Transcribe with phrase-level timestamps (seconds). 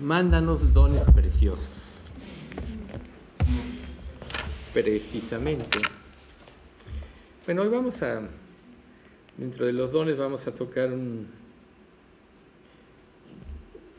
[0.00, 2.06] mándanos dones preciosos.
[4.72, 5.78] Precisamente.
[7.46, 8.28] Bueno, hoy vamos a,
[9.36, 11.26] dentro de los dones vamos a tocar un,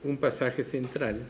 [0.03, 1.25] un pasaje central,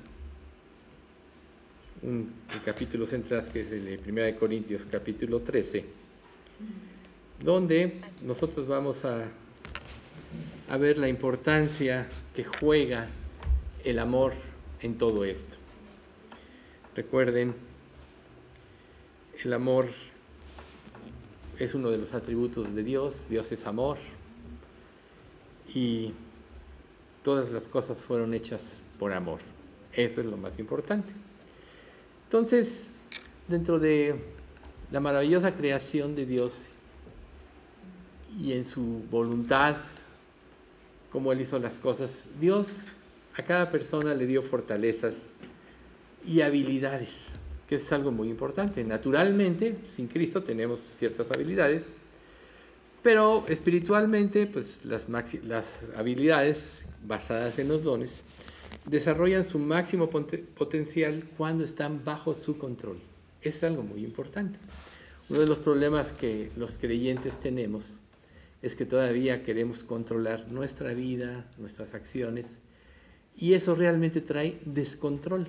[2.02, 5.86] un, el capítulo central que es el de 1 Corintios capítulo 13,
[7.42, 9.30] donde nosotros vamos a,
[10.70, 13.08] a ver la importancia que juega
[13.86, 14.34] el amor
[14.82, 15.58] en todo esto.
[16.96, 17.56] Recuerden,
[19.44, 19.88] el amor
[21.60, 23.98] es uno de los atributos de Dios, Dios es amor
[25.74, 26.14] y
[27.24, 29.40] todas las cosas fueron hechas por amor.
[29.94, 31.14] Eso es lo más importante.
[32.26, 33.00] Entonces,
[33.48, 34.16] dentro de
[34.92, 36.70] la maravillosa creación de Dios
[38.40, 39.76] y en su voluntad,
[41.12, 42.94] como Él hizo las cosas, Dios
[43.40, 45.28] a cada persona le dio fortalezas
[46.26, 48.84] y habilidades, que es algo muy importante.
[48.84, 51.96] Naturalmente, sin Cristo tenemos ciertas habilidades,
[53.02, 55.08] pero espiritualmente, pues las,
[55.96, 58.24] habilidades basadas en los dones
[58.86, 63.00] desarrollan su máximo potencial cuando están bajo su control.
[63.42, 64.60] Es algo muy importante.
[65.30, 68.02] Uno de los problemas que los creyentes tenemos
[68.62, 72.60] es que todavía queremos controlar nuestra vida, nuestras acciones,
[73.36, 75.48] y eso realmente trae descontrol.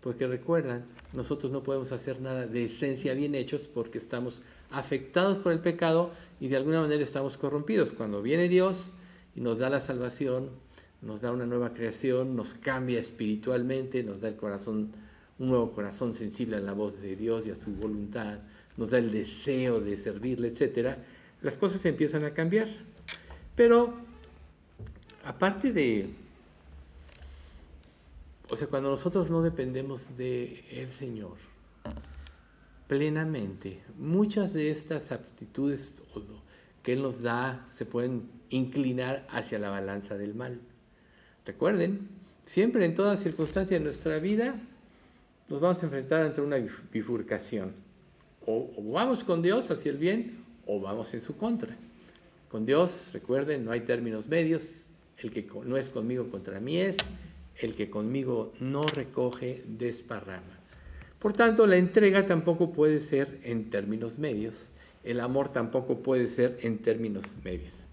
[0.00, 5.52] Porque recuerdan, nosotros no podemos hacer nada de esencia bien hechos porque estamos afectados por
[5.52, 7.92] el pecado y de alguna manera estamos corrompidos.
[7.92, 8.92] Cuando viene Dios
[9.36, 10.50] y nos da la salvación,
[11.02, 14.92] nos da una nueva creación, nos cambia espiritualmente, nos da el corazón,
[15.38, 18.40] un nuevo corazón sensible a la voz de Dios y a su voluntad,
[18.76, 20.96] nos da el deseo de servirle, etc.,
[21.42, 22.68] las cosas empiezan a cambiar.
[23.56, 23.94] Pero
[25.24, 26.08] aparte de
[28.52, 31.38] o sea, cuando nosotros no dependemos de el Señor
[32.86, 36.02] plenamente, muchas de estas aptitudes
[36.82, 40.60] que Él nos da se pueden inclinar hacia la balanza del mal.
[41.46, 42.10] Recuerden,
[42.44, 44.60] siempre en toda circunstancia de nuestra vida
[45.48, 46.58] nos vamos a enfrentar ante una
[46.92, 47.72] bifurcación.
[48.44, 51.74] O, o, vamos con Dios hacia el bien o vamos en su contra.
[52.50, 54.82] Con Dios, recuerden, no hay términos medios.
[55.16, 56.98] El que no es conmigo contra mí es
[57.58, 60.58] el que conmigo no recoge desparrama.
[61.18, 64.70] Por tanto, la entrega tampoco puede ser en términos medios,
[65.04, 67.88] el amor tampoco puede ser en términos medios.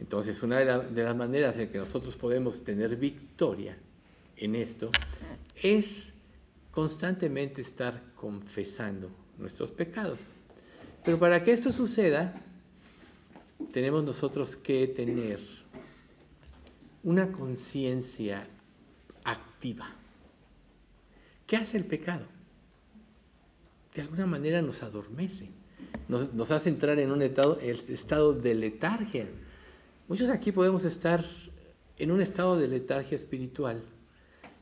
[0.00, 3.78] Entonces, una de, las maneras en que nosotros podemos tener victoria
[4.36, 4.90] en esto
[5.62, 6.12] es
[6.70, 10.34] constantemente estar confesando nuestros pecados.
[11.04, 12.34] Pero para que esto suceda,
[13.72, 15.40] tenemos nosotros que tener
[17.02, 18.48] una conciencia
[19.66, 19.88] activa.
[21.46, 22.26] ¿Qué hace el pecado?
[23.94, 25.48] De alguna manera nos adormece,
[26.08, 29.28] nos, hace entrar en un estado, el estado de letargia.
[30.08, 31.24] Muchos aquí podemos estar
[31.98, 33.82] en un estado de letargia espiritual.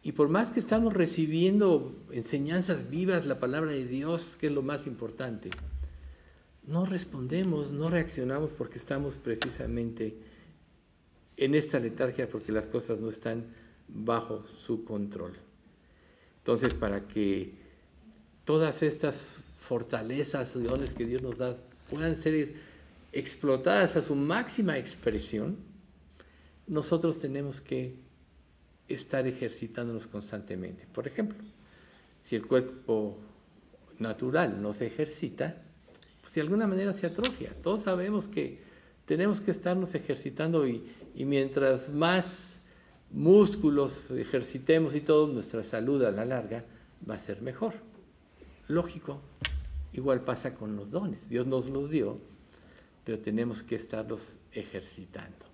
[0.02, 4.62] Y por más que estamos recibiendo enseñanzas vivas, la palabra de Dios, que es lo
[4.62, 5.50] más importante,
[6.66, 10.16] no respondemos, no reaccionamos porque estamos precisamente
[11.36, 13.44] en esta letargia, porque las cosas no están
[13.88, 15.34] bajo su control.
[16.38, 17.54] Entonces, para que
[18.44, 21.56] todas estas fortalezas y dones que Dios nos da
[21.88, 22.54] puedan ser
[23.12, 25.56] explotadas a su máxima expresión,
[26.66, 27.94] nosotros tenemos que
[28.88, 30.86] estar ejercitándonos constantemente.
[30.92, 31.38] Por ejemplo,
[32.20, 33.18] si el cuerpo
[33.98, 35.62] natural no se ejercita,
[36.20, 37.54] pues de alguna manera se atrofia.
[37.62, 38.60] Todos sabemos que
[39.04, 40.84] tenemos que estarnos ejercitando y,
[41.14, 42.60] y mientras más
[43.14, 46.64] músculos ejercitemos y todo, nuestra salud a la larga
[47.08, 47.74] va a ser mejor.
[48.66, 49.20] Lógico,
[49.92, 51.28] igual pasa con los dones.
[51.28, 52.18] Dios nos los dio,
[53.04, 55.46] pero tenemos que estarlos ejercitando.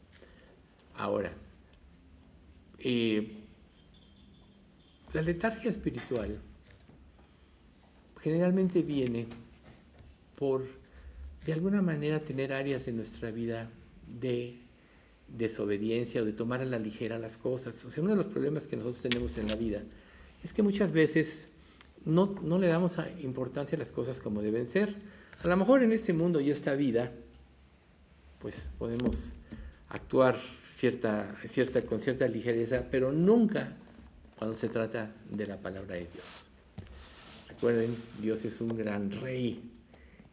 [0.95, 1.33] Ahora,
[2.79, 3.45] eh,
[5.13, 6.41] la letargia espiritual
[8.21, 9.27] generalmente viene
[10.37, 10.67] por,
[11.45, 13.71] de alguna manera, tener áreas de nuestra vida
[14.07, 14.61] de
[15.37, 17.85] desobediencia o de tomar a la ligera las cosas.
[17.85, 19.83] O sea, uno de los problemas que nosotros tenemos en la vida
[20.43, 21.49] es que muchas veces
[22.05, 24.95] no, no le damos importancia a las cosas como deben ser.
[25.43, 27.13] A lo mejor en este mundo y esta vida,
[28.39, 29.37] pues podemos
[29.89, 33.77] actuar cierta, cierta, con cierta ligereza, pero nunca
[34.37, 36.51] cuando se trata de la palabra de Dios.
[37.49, 39.61] Recuerden, Dios es un gran rey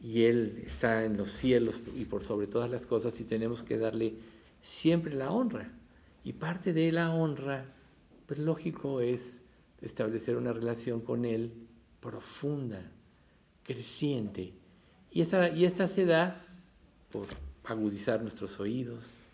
[0.01, 3.77] y Él está en los cielos y por sobre todas las cosas y tenemos que
[3.77, 4.13] darle
[4.61, 5.71] siempre la honra.
[6.23, 7.73] Y parte de la honra
[8.27, 9.43] pues lógico es
[9.81, 11.53] establecer una relación con Él
[12.01, 12.91] profunda,
[13.63, 14.53] creciente.
[15.11, 16.45] Y, esa, y esta se da
[17.11, 17.25] por
[17.63, 19.27] agudizar nuestros oídos,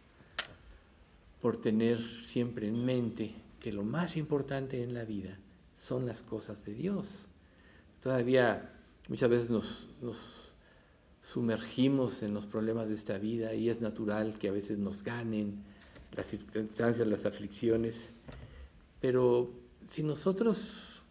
[1.41, 5.39] por tener siempre en mente que lo más importante en la vida
[5.73, 7.25] son las cosas de Dios.
[7.99, 8.73] Todavía
[9.09, 10.52] muchas veces nos, nos
[11.23, 15.63] sumergimos en los problemas de esta vida y es natural que a veces nos ganen
[16.11, 18.11] las circunstancias, las aflicciones,
[18.99, 19.49] pero
[19.87, 21.03] si nosotros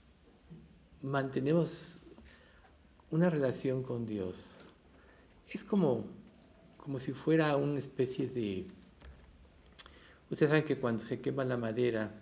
[1.01, 1.99] mantenemos
[3.11, 4.59] una relación con Dios,
[5.49, 6.05] es como,
[6.77, 8.67] como si fuera una especie de...
[10.31, 12.15] Ustedes saben que cuando se quema la madera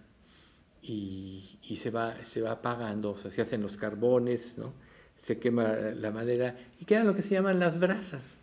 [0.81, 4.75] y, se, va, se va apagando, o sea, se hacen los carbones, ¿no?
[5.21, 8.35] Se quema la madera y quedan lo que se llaman las brasas.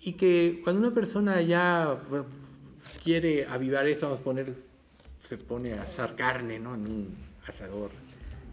[0.00, 1.98] Y que cuando una persona ya
[3.02, 4.54] quiere avivar eso, vamos a poner,
[5.18, 6.74] se pone a asar carne, ¿no?
[6.74, 7.14] En un
[7.46, 7.90] asador.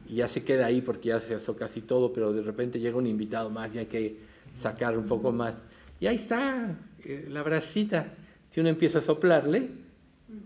[0.08, 2.98] Y ya se queda ahí porque ya se asó casi todo, pero de repente llega
[2.98, 4.18] un invitado más y hay que
[4.54, 5.62] sacar un poco más.
[6.00, 8.14] Y ahí está eh, la brasita.
[8.50, 9.70] Si uno empieza a soplarle,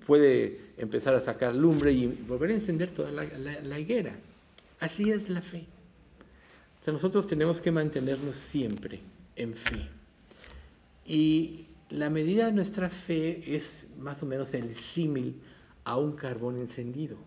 [0.07, 3.25] puede empezar a sacar lumbre y volver a encender toda la,
[3.63, 4.15] la higuera.
[4.79, 5.67] Así es la fe.
[6.79, 9.01] O sea, nosotros tenemos que mantenernos siempre
[9.35, 9.87] en fe.
[11.05, 15.41] Y la medida de nuestra fe es más o menos el símil
[15.83, 17.17] a un carbón encendido.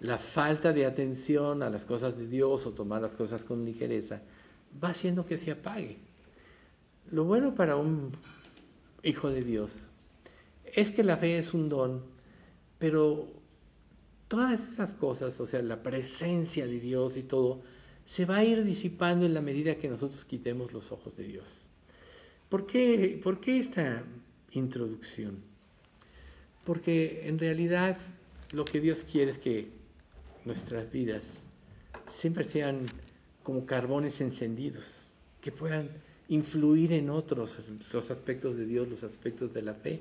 [0.00, 4.22] La falta de atención a las cosas de Dios o tomar las cosas con ligereza
[4.82, 5.98] va haciendo que se apague.
[7.10, 8.10] Lo bueno para un
[9.02, 9.86] hijo de Dios
[10.64, 12.02] es que la fe es un don,
[12.78, 13.28] pero
[14.28, 17.62] todas esas cosas, o sea, la presencia de Dios y todo,
[18.08, 21.68] se va a ir disipando en la medida que nosotros quitemos los ojos de Dios.
[22.48, 24.02] ¿Por qué, esta
[24.52, 25.42] introducción?
[26.64, 27.98] Porque en realidad
[28.50, 29.68] lo que Dios quiere es que
[30.46, 31.44] nuestras vidas
[32.06, 32.90] siempre sean
[33.42, 35.12] como carbones encendidos,
[35.42, 35.90] que puedan
[36.28, 40.00] influir en otros los aspectos de Dios, los aspectos de la fe.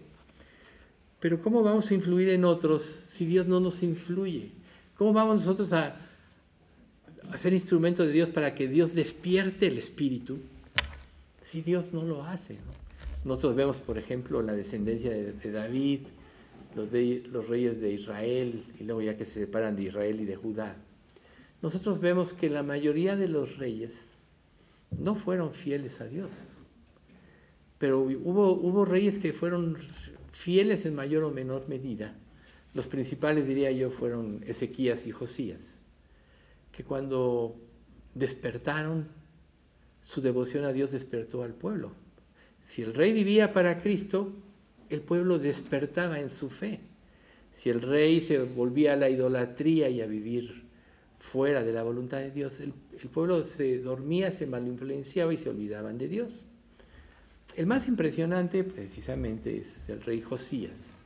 [1.20, 4.52] Pero ¿cómo vamos a influir en otros si Dios no nos influye?
[4.96, 6.07] ¿Cómo vamos nosotros a,
[7.32, 10.40] a ser instrumento de Dios para que Dios despierte el espíritu
[11.42, 12.58] si Dios no lo hace.
[13.24, 16.02] Nosotros vemos, por ejemplo, la descendencia de, David,
[16.76, 20.78] los reyes de Israel, y luego ya que se separan de Israel y de Judá.
[21.62, 24.20] Nosotros vemos que la mayoría de los reyes
[24.98, 26.62] no fueron fieles a Dios,
[27.78, 29.78] pero hubo, hubo reyes que fueron
[30.32, 32.16] fieles en mayor o menor medida.
[32.74, 35.82] Los principales, diría yo, fueron Ezequías y Josías,
[36.78, 37.56] que cuando
[38.14, 39.08] despertaron
[40.00, 41.92] su devoción a Dios despertó al pueblo.
[42.62, 44.32] Si el rey vivía para Cristo,
[44.92, 46.82] el pueblo despertaba en su fe.
[47.52, 50.66] Si el rey se volvía a la idolatría y a vivir
[51.18, 52.74] fuera de la voluntad de Dios, el,
[53.10, 56.46] pueblo se dormía, se malinfluenciaba y se olvidaban de Dios.
[57.56, 61.06] El más impresionante precisamente es el rey Josías,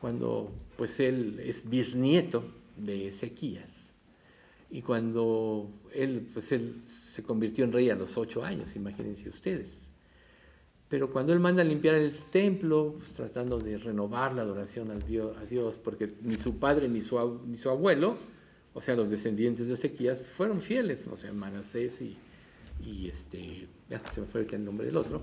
[0.00, 2.44] cuando pues él es bisnieto
[2.76, 3.97] de Ezequías.
[4.70, 9.88] Y cuando él, pues él se convirtió en rey a los ocho años, imagínense ustedes.
[10.88, 15.04] Pero cuando él manda a limpiar el templo, pues tratando de renovar la adoración al
[15.04, 18.16] Dios, a Dios, porque ni su padre ni su, ni su abuelo,
[18.74, 22.16] o sea, los descendientes de Ezequías, fueron fieles, o sea, Manasés y,
[22.84, 25.20] y este, ya se me fue el nombre del otro,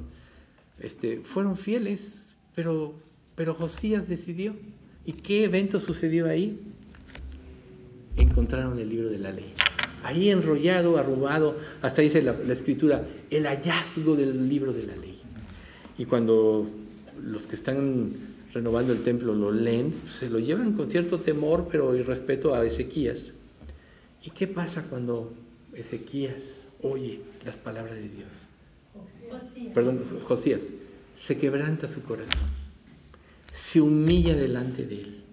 [0.80, 2.96] este, fueron fieles, pero,
[3.36, 4.56] pero Josías decidió.
[5.06, 6.60] ¿Y qué evento sucedió ahí?
[8.18, 9.54] Encontraron el libro de la ley.
[10.04, 15.18] Ahí enrollado, arrugado, hasta dice la, escritura, el hallazgo del libro de la ley.
[15.98, 16.70] Y cuando
[17.24, 18.14] los que están
[18.54, 22.66] renovando el templo lo leen, se lo llevan con cierto temor, pero y respeto a
[22.66, 23.34] Ezequías.
[24.24, 25.34] ¿Y qué pasa cuando
[25.74, 28.50] Ezequías oye las palabras de Dios?
[29.74, 30.70] Perdón, Josías.
[31.16, 32.50] Se quebranta su corazón.
[33.52, 35.24] Se humilla delante de él.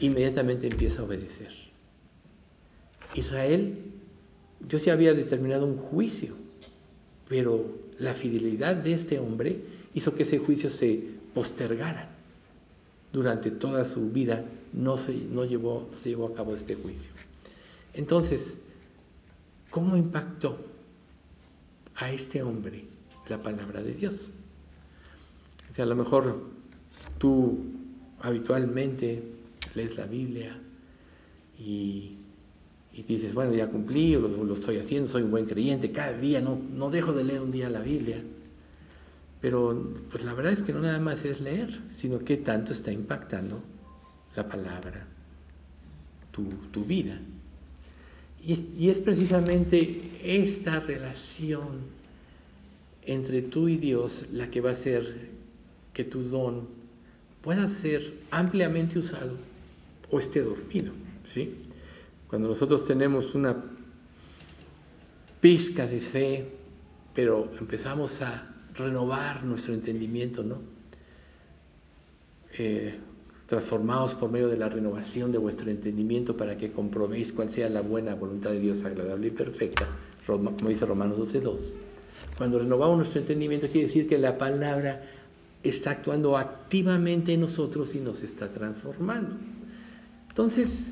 [0.00, 1.61] Inmediatamente empieza a obedecer.
[3.14, 3.78] Israel,
[4.68, 6.34] yo sí había determinado un juicio,
[7.28, 7.64] pero
[7.98, 9.60] la fidelidad de este hombre
[9.94, 11.02] hizo que ese juicio se
[11.34, 12.08] postergara.
[13.12, 17.12] Durante toda su vida no se, no llevó, se llevó a cabo este juicio.
[17.94, 18.56] Entonces,
[19.70, 20.58] ¿cómo impactó
[21.96, 22.84] a este hombre
[23.28, 24.32] la palabra de Dios?
[25.70, 26.42] O sea, a lo mejor
[27.18, 27.58] tú
[28.20, 29.22] habitualmente
[29.74, 30.58] lees la Biblia
[31.58, 32.16] y
[32.94, 36.40] y dices, bueno, ya cumplí, lo, lo estoy haciendo, soy un buen creyente, cada día
[36.40, 38.22] no, no dejo de leer un día la Biblia.
[39.40, 42.92] Pero pues la verdad es que no nada más es leer, sino que tanto está
[42.92, 43.62] impactando
[44.36, 45.08] la palabra
[46.32, 47.20] tu, vida.
[48.44, 51.80] Y es, y es precisamente esta relación
[53.04, 55.30] entre tú y Dios la que va a hacer
[55.92, 56.68] que tu don
[57.42, 59.36] pueda ser ampliamente usado
[60.10, 60.92] o esté dormido.
[61.26, 61.56] ¿sí?
[62.32, 63.62] Cuando nosotros tenemos una
[65.38, 66.48] pizca de fe,
[67.12, 70.62] pero empezamos a renovar nuestro entendimiento, ¿no?
[72.56, 72.98] Eh,
[73.44, 77.82] transformados por medio de la renovación de vuestro entendimiento para que comprobéis cuál sea la
[77.82, 79.86] buena voluntad de Dios agradable y perfecta,
[80.26, 81.74] como dice Romanos 12.2.
[82.38, 85.02] Cuando renovamos nuestro entendimiento quiere decir que la palabra
[85.62, 89.34] está actuando activamente en nosotros y nos está transformando.
[90.30, 90.91] Entonces,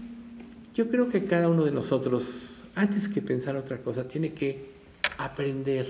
[0.81, 4.71] yo creo que cada uno de nosotros, antes que pensar otra cosa, tiene que
[5.19, 5.87] aprender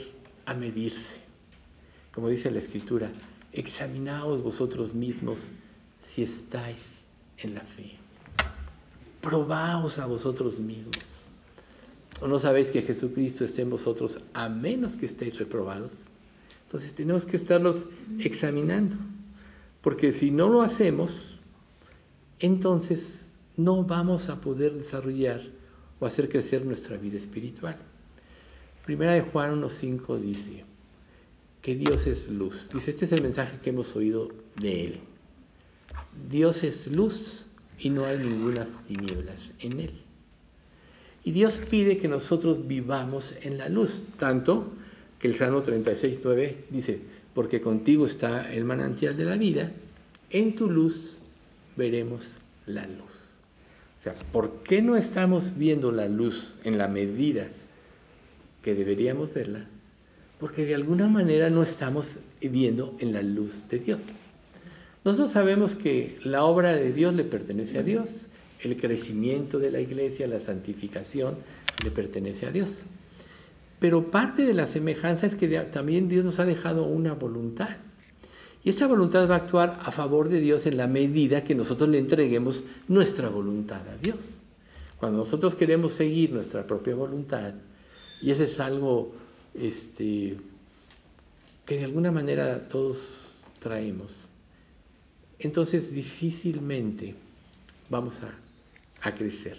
[0.47, 1.21] a medirse.
[2.13, 3.13] Como dice la Escritura,
[3.53, 5.53] examinaos vosotros mismos
[6.03, 7.03] si estáis
[7.39, 7.99] en la fe.
[9.21, 11.29] Probaos a vosotros mismos.
[12.21, 16.07] ¿O no sabéis que Jesucristo esté en vosotros a menos que estéis reprobados?
[16.65, 17.87] Entonces tenemos que estarlos
[18.19, 18.97] examinando,
[19.83, 21.39] porque si no lo hacemos,
[22.41, 23.30] entonces
[23.65, 25.41] no vamos a poder desarrollar
[25.99, 27.77] o hacer crecer nuestra vida espiritual.
[28.85, 30.65] Primera de Juan 1.5 dice
[31.63, 32.71] que Dios es luz.
[32.73, 35.01] Dice, este es el mensaje que hemos oído de Él.
[36.29, 37.47] Dios es luz
[37.79, 39.93] y no hay ninguna tinieblas en Él.
[41.23, 44.73] Y Dios pide que nosotros vivamos en la luz, tanto
[45.19, 47.01] que el Salmo 36.9 dice,
[47.35, 49.71] porque contigo está el manantial de la vida,
[50.31, 51.19] en tu luz
[51.77, 53.30] veremos la luz.
[54.01, 57.49] O sea, ¿por qué no estamos viendo la luz en la medida
[58.63, 59.67] que deberíamos verla?
[60.39, 64.17] Porque de alguna manera no estamos viendo en la luz de Dios.
[65.05, 68.29] Nosotros sabemos que la obra de Dios le pertenece a Dios,
[68.61, 71.37] el crecimiento de la iglesia, la santificación
[71.85, 72.85] le pertenece a Dios.
[73.81, 77.77] Pero parte de la semejanza es que también Dios nos ha dejado una voluntad.
[78.63, 81.89] Y esa voluntad va a actuar a favor de Dios en la medida que nosotros
[81.89, 84.43] le entreguemos nuestra voluntad a Dios.
[84.99, 87.55] Cuando nosotros queremos seguir nuestra propia voluntad,
[88.23, 89.13] y eso es algo
[89.55, 90.37] este,
[91.65, 94.31] que de alguna manera todos traemos,
[95.39, 97.15] entonces difícilmente
[97.89, 98.39] vamos a,
[99.01, 99.57] a crecer.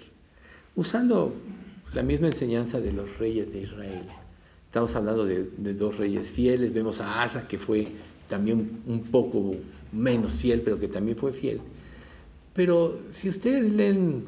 [0.76, 1.34] Usando
[1.94, 4.04] la misma enseñanza de los reyes de Israel.
[4.68, 7.88] Estamos hablando de, dos reyes fieles, vemos a Asa que fue
[8.32, 9.56] también un poco
[9.92, 11.60] menos fiel, pero que también fue fiel.
[12.54, 14.24] Pero si ustedes leen,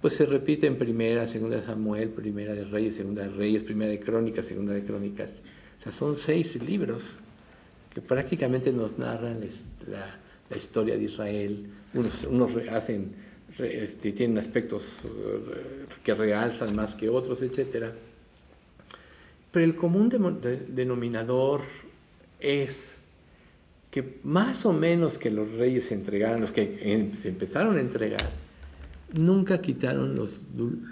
[0.00, 3.90] pues se repite en primera, segunda de Samuel, primera de Reyes, segunda de Reyes, primera
[3.90, 5.42] de Crónicas, segunda de Crónicas.
[5.78, 7.18] O sea, son seis libros
[7.94, 9.40] que prácticamente nos narran
[9.86, 10.18] la,
[10.50, 11.66] la historia de Israel.
[11.94, 13.14] Unos, unos hacen
[13.58, 17.92] este, tienen aspectos eh, que realzan más que otros, etc.
[19.50, 20.10] Pero el común
[20.68, 21.62] denominador
[22.46, 22.98] es
[23.90, 28.30] que más o menos que los reyes se entregaron, los que se empezaron a entregar,
[29.12, 30.44] nunca quitaron los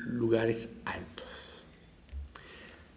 [0.06, 1.66] lugares altos.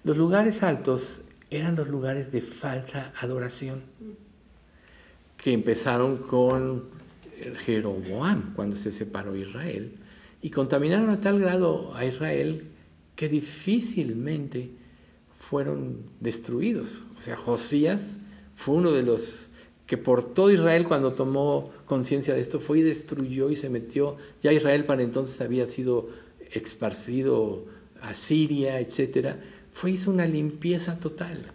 [0.03, 3.83] Los lugares altos eran los lugares de falsa adoración,
[5.35, 6.85] que empezaron con
[7.65, 9.95] Jeroboam cuando se separó Israel
[10.41, 12.67] y contaminaron a tal grado a Israel
[13.15, 14.71] que difícilmente
[15.37, 17.03] fueron destruidos.
[17.17, 18.19] O sea, Josías
[18.57, 19.51] fue uno de los
[19.85, 24.17] que por todo Israel cuando tomó conciencia de esto fue y destruyó y se metió.
[24.41, 26.09] Ya Israel para entonces había sido
[26.51, 27.65] esparcido
[28.01, 29.37] a Siria, etc.
[29.71, 31.45] Fue hizo una limpieza total.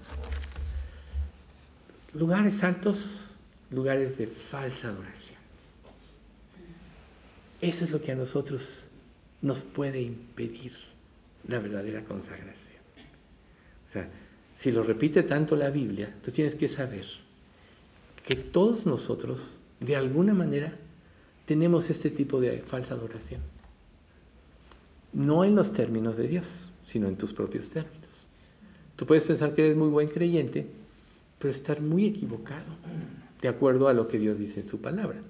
[2.14, 3.38] Lugares altos,
[3.71, 5.40] lugares de falsa adoración.
[7.61, 8.87] Eso es lo que a nosotros
[9.40, 10.73] nos puede impedir
[11.49, 12.80] la verdadera consagración.
[13.85, 14.09] O sea,
[14.62, 17.04] si lo repite tanto la Biblia, tú tienes que saber
[18.25, 20.73] que todos nosotros, de alguna manera,
[21.47, 23.40] tenemos este tipo de falsa adoración.
[25.12, 28.28] No en los términos de Dios, sino en tus propios términos.
[28.95, 30.69] Tú puedes pensar que eres muy buen creyente,
[31.40, 32.76] pero estar muy equivocado,
[33.40, 35.21] de acuerdo a lo que Dios dice en su palabra.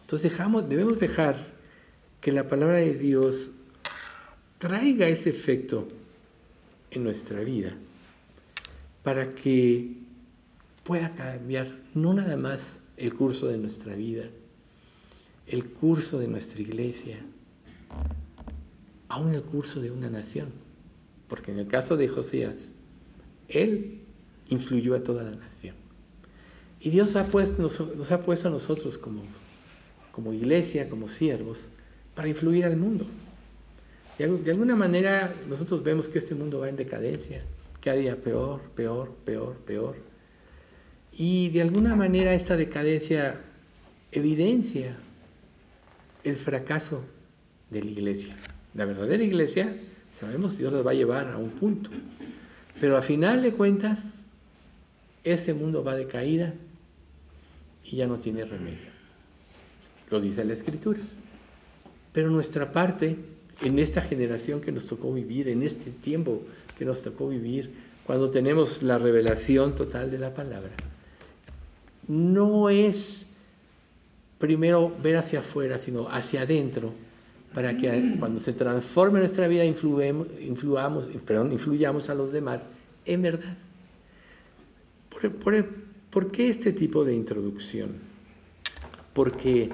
[0.00, 0.32] Entonces
[0.66, 1.36] debemos dejar
[2.22, 3.50] que la palabra de Dios
[4.56, 5.88] traiga ese efecto
[6.90, 7.76] en nuestra vida
[9.02, 9.96] para que
[10.84, 14.24] pueda cambiar no nada más el curso de nuestra vida,
[15.46, 17.18] el curso de nuestra iglesia,
[19.08, 20.52] aún el curso de una nación.
[21.28, 22.72] Porque en el caso de Josías,
[23.48, 24.00] él
[24.48, 25.74] influyó a toda la nación.
[26.80, 29.22] Y Dios puesto, nos, ha puesto a nosotros como,
[30.10, 31.70] como iglesia, como siervos,
[32.14, 33.06] para influir al mundo.
[34.18, 37.42] De alguna manera nosotros vemos que este mundo va en decadencia,
[37.82, 39.96] cada día peor, peor, peor, peor.
[41.12, 43.40] Y de alguna manera esta decadencia
[44.12, 44.98] evidencia
[46.22, 47.04] el fracaso
[47.70, 48.36] de la iglesia.
[48.74, 49.76] La verdadera iglesia,
[50.12, 51.90] sabemos, Dios la va a llevar a un punto.
[52.80, 54.22] Pero a final de cuentas,
[55.24, 56.54] ese mundo va de caída
[57.84, 58.90] y ya no tiene remedio.
[60.10, 61.00] Lo dice la Escritura.
[62.12, 63.18] Pero nuestra parte,
[63.62, 66.42] en esta generación que nos tocó vivir, en este tiempo
[66.82, 67.70] que nos tocó vivir,
[68.04, 70.72] cuando tenemos la revelación total de la palabra,
[72.08, 73.26] no es
[74.38, 76.92] primero ver hacia afuera, sino hacia adentro,
[77.54, 82.68] para que cuando se transforme nuestra vida influamos, perdón, influyamos a los demás
[83.06, 83.56] en verdad.
[85.08, 85.66] ¿Por,
[86.10, 87.92] por qué este tipo de introducción?
[89.12, 89.70] Porque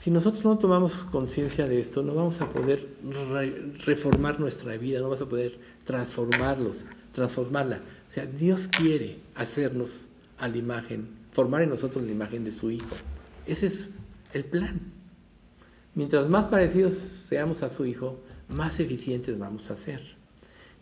[0.00, 2.88] si nosotros no tomamos conciencia de esto, no vamos a poder
[3.84, 7.82] reformar nuestra vida, no vamos a poder transformarlos, transformarla.
[8.08, 12.70] O sea, Dios quiere hacernos a la imagen, formar en nosotros la imagen de su
[12.70, 12.96] Hijo.
[13.44, 13.90] Ese es
[14.32, 14.80] el plan.
[15.94, 20.00] Mientras más parecidos seamos a su Hijo, más eficientes vamos a ser.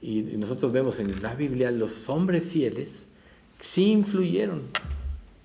[0.00, 3.06] Y nosotros vemos en la Biblia los hombres fieles
[3.58, 4.62] sí influyeron,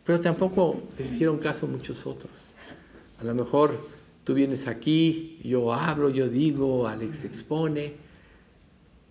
[0.06, 2.53] pero tampoco les hicieron caso muchos otros.
[3.24, 3.88] A lo mejor
[4.26, 7.94] tú vienes aquí, yo hablo, yo digo, Alex expone,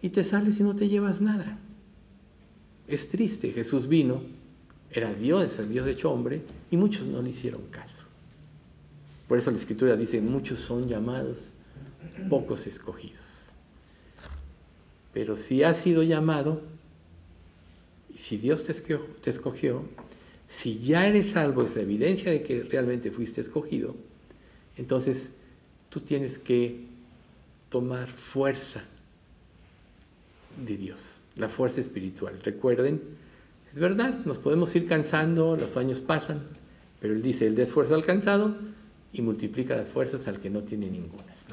[0.02, 1.58] y te sales y no te llevas nada.
[2.86, 4.22] Es triste, Jesús vino,
[4.90, 8.04] era Dios, el Dios hecho hombre, y muchos no le hicieron caso.
[9.28, 11.54] Por eso la escritura dice, muchos son llamados,
[12.28, 13.52] pocos escogidos.
[15.14, 16.60] Pero si has sido llamado,
[18.14, 19.88] y si Dios te escogió,
[20.52, 23.96] si ya eres salvo, es la evidencia de que realmente fuiste escogido,
[24.76, 25.32] entonces
[25.88, 26.88] tú tienes que
[27.70, 28.84] tomar fuerza
[30.62, 32.38] de Dios, la fuerza espiritual.
[32.44, 33.00] Recuerden,
[33.72, 36.42] es verdad, nos podemos ir cansando, los años pasan,
[37.00, 38.54] pero Él dice, el de esfuerzo alcanzado
[39.14, 41.46] y multiplica las fuerzas al que no tiene ningunas.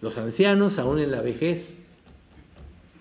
[0.00, 1.74] Los ancianos, aún en la vejez,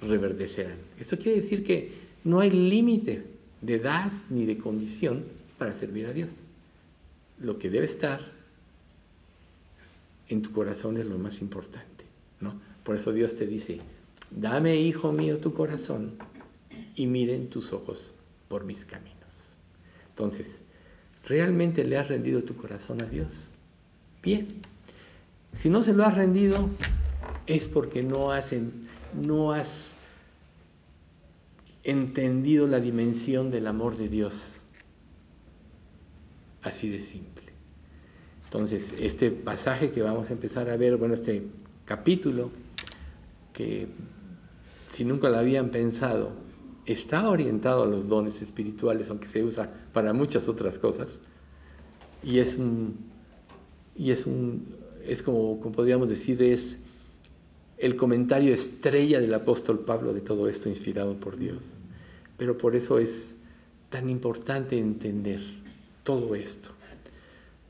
[0.02, 0.76] reverdecerán.
[1.00, 1.94] Esto quiere decir que
[2.26, 5.26] no hay límite de edad ni de condición
[5.58, 6.48] para servir a Dios.
[7.40, 8.20] Lo que debe estar
[10.28, 12.06] en tu corazón es lo más importante,
[12.40, 12.60] ¿no?
[12.84, 13.82] Por eso Dios te dice,
[14.32, 16.16] dame, hijo mío, tu corazón
[16.96, 18.16] y miren tus ojos
[18.48, 19.56] por mis caminos.
[20.10, 20.64] Entonces,
[21.26, 23.54] ¿realmente le has rendido tu corazón a Dios?
[24.22, 24.48] Bien.
[25.54, 26.70] Si no se lo has rendido,
[27.48, 28.54] es porque no has,
[29.14, 29.96] no has
[31.84, 34.66] entendido la dimensión del amor de Dios.
[36.62, 37.46] Así de simple.
[38.46, 41.44] Entonces, este pasaje que vamos a empezar a ver, bueno, este
[41.86, 42.52] capítulo,
[43.54, 43.88] que
[44.92, 46.32] si nunca lo habían pensado,
[46.86, 51.22] está orientado a los dones espirituales, aunque se usa para muchas otras cosas,
[52.24, 52.98] y es un,
[53.96, 56.80] y es un, es como, como podríamos decir, es
[57.80, 61.80] el comentario estrella del apóstol Pablo de todo esto inspirado por Dios.
[62.38, 63.36] Pero por eso es
[63.90, 65.40] tan importante entender
[66.04, 66.72] todo esto,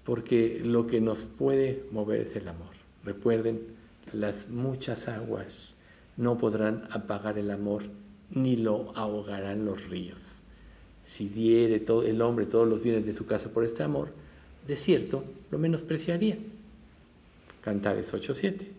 [0.04, 2.72] porque lo que nos puede mover es el amor.
[3.04, 3.62] Recuerden,
[4.12, 5.76] las muchas aguas
[6.18, 7.84] no podrán apagar el amor,
[8.32, 10.42] ni lo ahogarán los ríos.
[11.04, 14.12] Si diere todo el hombre todos los bienes de su casa por este amor,
[14.66, 16.38] de cierto lo menospreciaría.
[17.62, 18.79] Cantares 8.7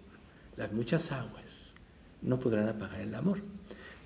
[0.61, 1.75] las muchas aguas
[2.21, 3.39] no podrán apagar el amor.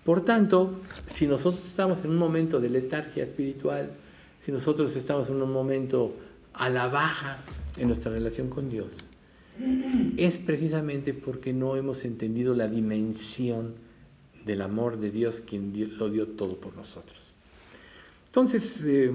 [0.05, 3.91] Por tanto, si nosotros estamos en un momento de letargia espiritual,
[4.41, 6.15] si nosotros estamos en un momento
[6.53, 7.43] a la baja
[7.77, 9.11] en nuestra relación con Dios,
[10.17, 13.75] es precisamente porque no hemos entendido la dimensión
[14.45, 17.35] del amor de Dios, quien lo dio todo por nosotros.
[18.27, 19.13] Entonces, eh,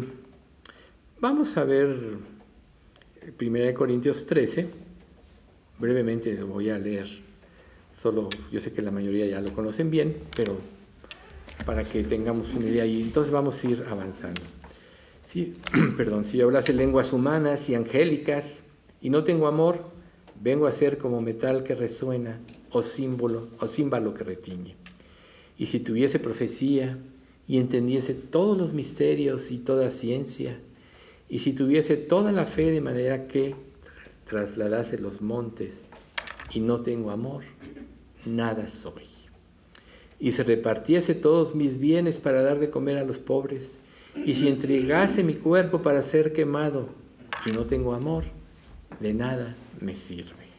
[1.21, 2.17] vamos a ver
[3.39, 4.69] 1 Corintios 13,
[5.77, 7.28] brevemente lo voy a leer
[7.99, 10.57] Solo yo sé que la mayoría ya lo conocen bien, pero
[11.65, 14.39] para que tengamos una idea y entonces vamos a ir avanzando.
[15.25, 15.57] Sí,
[15.97, 18.63] perdón, si yo hablase lenguas humanas y angélicas
[19.01, 19.83] y no tengo amor,
[20.41, 22.39] vengo a ser como metal que resuena
[22.71, 24.77] o símbolo o címbalo que retiñe.
[25.57, 26.97] Y si tuviese profecía
[27.49, 30.61] y entendiese todos los misterios y toda ciencia,
[31.27, 33.57] y si tuviese toda la fe de manera que
[34.23, 35.83] trasladase los montes
[36.53, 37.43] y no tengo amor,
[38.25, 39.03] nada soy.
[40.19, 43.79] Y si repartiese todos mis bienes para dar de comer a los pobres,
[44.25, 46.89] y si entregase mi cuerpo para ser quemado
[47.45, 48.25] y no tengo amor,
[48.99, 50.49] de nada me sirve.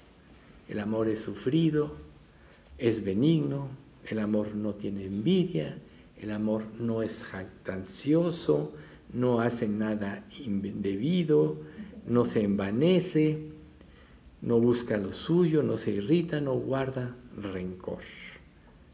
[0.68, 1.96] El amor es sufrido,
[2.78, 3.68] es benigno,
[4.06, 5.78] el amor no tiene envidia,
[6.16, 8.72] el amor no es jactancioso,
[9.12, 11.58] no hace nada indebido,
[12.06, 13.50] no se envanece,
[14.40, 17.98] no busca lo suyo, no se irrita, no guarda rencor.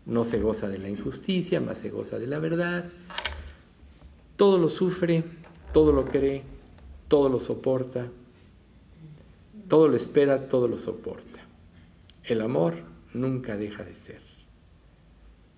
[0.05, 2.91] No se goza de la injusticia, más se goza de la verdad.
[4.37, 5.25] Todo lo sufre,
[5.73, 6.43] todo lo cree,
[7.09, 8.11] todo lo soporta,
[9.69, 11.41] todo lo espera, todo lo soporta.
[12.25, 12.75] El amor
[13.15, 14.21] nunca deja de ser.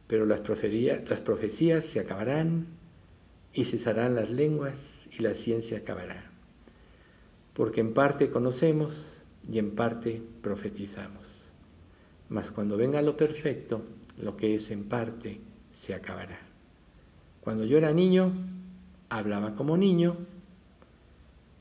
[0.07, 2.67] Pero las, las profecías se acabarán
[3.53, 6.31] y cesarán las lenguas y la ciencia acabará.
[7.53, 11.48] Porque en parte conocemos y en parte profetizamos.
[12.29, 13.83] Mas cuando venga lo perfecto,
[14.19, 16.39] lo que es en parte se acabará.
[17.41, 18.33] Cuando yo era niño,
[19.09, 20.17] hablaba como niño,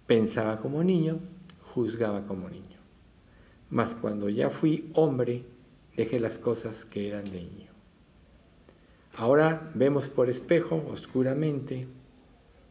[0.05, 1.19] pensaba como niño,
[1.61, 2.77] juzgaba como niño.
[3.69, 5.45] Mas cuando ya fui hombre,
[5.95, 7.71] dejé las cosas que eran de niño.
[9.15, 11.87] Ahora vemos por espejo, oscuramente,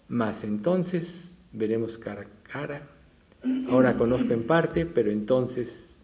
[0.08, 2.88] mas entonces veremos cara a cara.
[3.68, 5.95] Ahora conozco en parte, pero entonces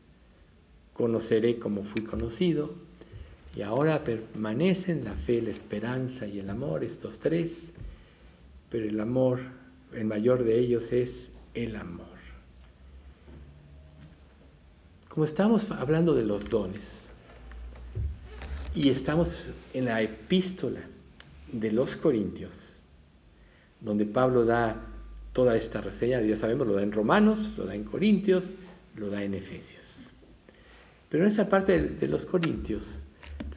[1.03, 2.71] conoceré como fui conocido.
[3.57, 7.73] Y ahora permanecen la fe, la esperanza y el amor, estos tres,
[8.71, 9.41] pero el amor,
[9.93, 12.07] el mayor de ellos es el amor.
[15.09, 17.09] Como estamos hablando de los dones
[18.73, 20.83] y estamos en la epístola
[21.51, 22.85] de los Corintios,
[23.81, 24.81] donde Pablo da
[25.33, 28.55] toda esta reseña, ya sabemos, lo da en Romanos, lo da en Corintios,
[28.95, 30.12] lo da en Efesios.
[31.13, 33.05] Pero en esa parte de, los Corintios,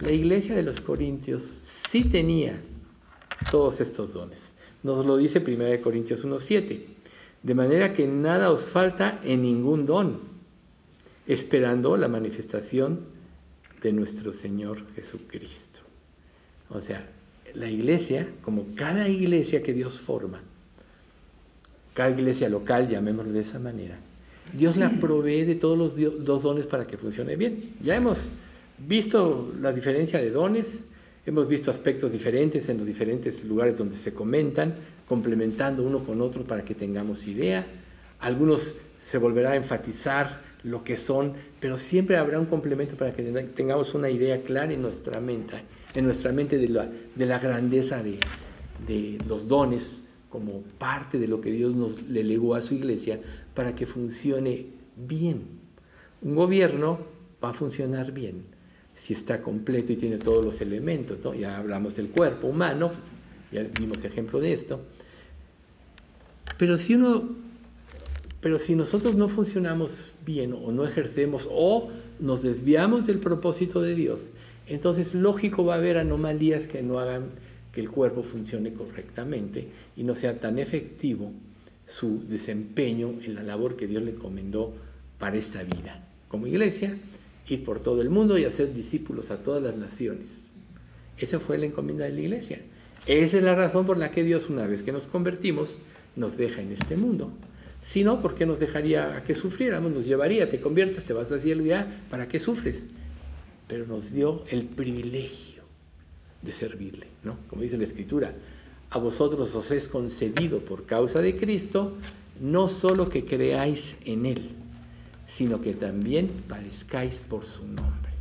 [0.01, 2.61] la iglesia de los Corintios sí tenía
[3.49, 4.55] todos estos dones.
[4.83, 6.81] Nos lo dice 1 Corintios 1.7.
[7.43, 10.19] De manera que nada os falta en ningún don
[11.27, 13.05] esperando la manifestación
[13.81, 15.79] de nuestro Señor Jesucristo.
[16.69, 17.09] O sea,
[17.53, 20.43] la iglesia, como cada iglesia que Dios forma,
[21.93, 23.97] cada iglesia local, llamémoslo de esa manera,
[24.53, 27.73] Dios la provee de todos los dos dones para que funcione bien.
[27.83, 28.31] Ya hemos
[28.77, 30.85] visto la diferencia de dones,
[31.25, 34.75] hemos visto aspectos diferentes en los diferentes lugares donde se comentan,
[35.07, 37.65] complementando uno con otro para que tengamos idea.
[38.19, 43.23] Algunos se volverá a enfatizar lo que son, pero siempre habrá un complemento para que
[43.23, 45.55] tengamos una idea clara en nuestra mente,
[45.93, 48.17] en nuestra mente de la, de la grandeza de,
[48.87, 50.01] de los dones
[50.35, 53.21] como parte de lo que Dios nos le legó a su iglesia
[53.53, 54.65] para que funcione
[54.97, 55.43] bien.
[56.21, 56.99] Un gobierno
[57.41, 58.43] va a funcionar bien
[58.93, 61.21] si está completo y tiene todos los elementos.
[61.39, 63.11] Ya hablamos del cuerpo humano, pues,
[63.53, 64.81] ya dimos ejemplo de esto.
[66.57, 67.45] Pero si uno
[68.41, 73.95] pero si nosotros no funcionamos bien o no ejercemos o nos desviamos del propósito de
[73.95, 74.31] Dios,
[74.67, 77.31] entonces lógico va a haber anomalías que no hagan
[77.75, 81.31] que el cuerpo funcione correctamente y no sea tan efectivo
[81.85, 84.73] su desempeño en la labor que Dios le encomendó
[85.19, 86.07] para esta vida.
[86.27, 86.97] Como iglesia,
[87.47, 90.51] ir por todo el mundo y hacer discípulos a todas las naciones.
[91.17, 92.59] Esa fue la encomienda de la iglesia.
[93.05, 95.81] Esa es la razón por la que Dios, una vez que nos convertimos,
[96.15, 97.31] nos deja en este mundo
[97.85, 99.91] si no, ¿por qué nos dejaría a que sufriéramos?
[99.91, 102.87] Nos llevaría, te conviertes, te vas al cielo ya, ¿para qué sufres?
[103.67, 105.64] Pero nos dio el privilegio
[106.45, 107.37] de servirle, ¿no?
[107.49, 108.33] Como dice la Escritura,
[108.89, 111.93] a vosotros os es concedido por causa de Cristo,
[112.39, 114.51] no solo que creáis en Él,
[115.25, 118.11] sino que también parezcáis por su nombre.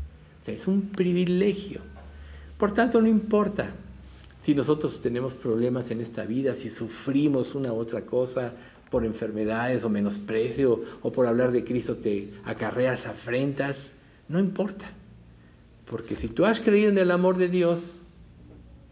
[0.41, 1.81] O sea, es un privilegio.
[2.59, 3.75] Por tanto, no importa
[4.43, 8.55] si nosotros tenemos problemas en esta vida, si sufrimos una u otra cosa,
[8.91, 13.91] por enfermedades o menosprecio o por hablar de Cristo te acarreas afrentas,
[14.29, 14.89] no importa.
[15.85, 18.04] Porque si tú has creído en el amor de Dios,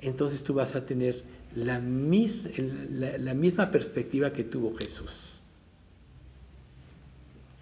[0.02, 5.40] entonces tú vas a tener la, misma perspectiva que tuvo Jesús.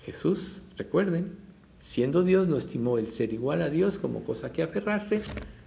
[0.04, 1.36] Jesús, recuerden,
[1.78, 5.22] siendo Dios, no estimó el ser igual a Dios como cosa que aferrarse,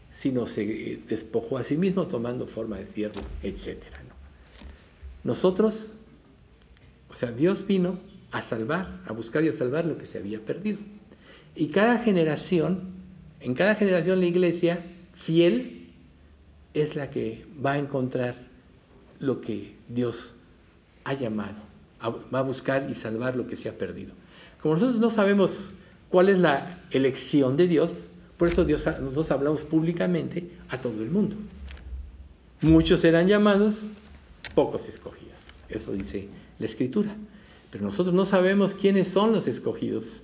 [0.10, 3.78] sino se despojó a sí mismo tomando forma de siervo, etc.
[5.24, 5.94] Nosotros
[7.14, 8.00] o sea, Dios vino
[8.32, 10.80] a salvar, a buscar y a salvar lo que se había perdido.
[11.56, 12.92] Y cada generación,
[13.40, 14.84] en cada generación la iglesia
[15.14, 15.83] fiel
[16.74, 18.36] es la que va a encontrar
[19.20, 20.36] lo que Dios
[21.04, 21.58] ha llamado,
[22.34, 24.14] va a buscar y salvar lo que se ha perdido.
[24.62, 25.74] Como nosotros no sabemos
[26.10, 28.08] cuál es la elección de Dios,
[28.38, 31.36] por eso Dios, nosotros hablamos públicamente a todo el mundo.
[32.62, 33.88] Muchos serán llamados,
[34.56, 35.60] pocos escogidos.
[35.70, 36.28] Eso dice
[36.60, 37.16] la escritura.
[37.72, 40.24] Pero nosotros no sabemos quiénes son los escogidos.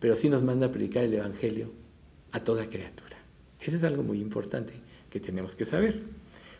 [0.00, 1.72] pero sí nos manda a predicar el Evangelio
[2.30, 3.16] a toda criatura.
[3.60, 4.74] Eso es algo muy importante
[5.10, 6.02] que tenemos que saber.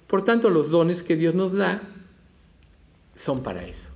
[0.07, 1.83] Por tanto, los dones que Dios nos da
[3.15, 3.91] son para eso.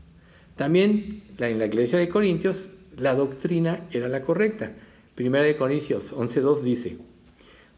[0.56, 4.72] También en la iglesia de Corintios la doctrina era la correcta.
[5.14, 6.98] Primera de Corintios 11.2 dice,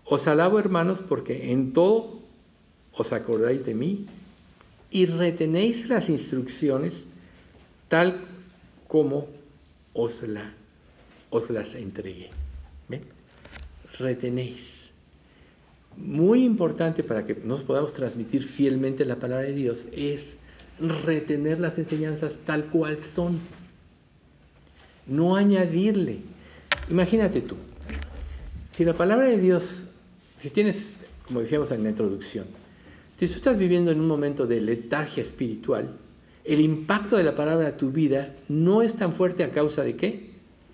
[0.05, 2.21] os alabo hermanos porque en todo
[2.93, 4.07] os acordáis de mí
[4.91, 7.05] y retenéis las instrucciones
[7.89, 8.21] tal
[8.87, 9.29] como
[9.93, 10.55] os, la,
[11.31, 12.31] os las entregué.
[12.89, 13.05] ¿Ven?
[13.99, 14.84] Retenéis.
[15.97, 20.37] Muy importante para que nos podamos transmitir fielmente la palabra de Dios es
[21.05, 23.39] retener las enseñanzas tal cual son.
[25.07, 26.21] No añadirle.
[26.91, 27.57] Imagínate tú,
[28.71, 29.85] si la palabra de Dios,
[30.37, 32.47] si tienes, como decíamos en la introducción,
[33.17, 35.97] si tú estás viviendo en un momento de letargia espiritual,
[36.45, 39.97] el impacto de la palabra a tu vida no es tan fuerte a causa de
[39.97, 40.31] qué?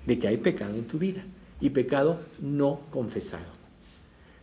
[0.06, 1.22] De que hay pecado en tu vida
[1.60, 3.59] y pecado no confesado.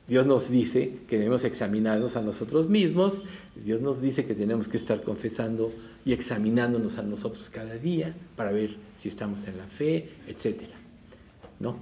[0.07, 3.23] Dios nos dice que debemos examinarnos a nosotros mismos,
[3.55, 5.73] Dios nos dice que tenemos que estar confesando
[6.05, 10.61] y examinándonos a nosotros cada día para ver si estamos en la fe, etc.
[11.59, 11.77] ¿No?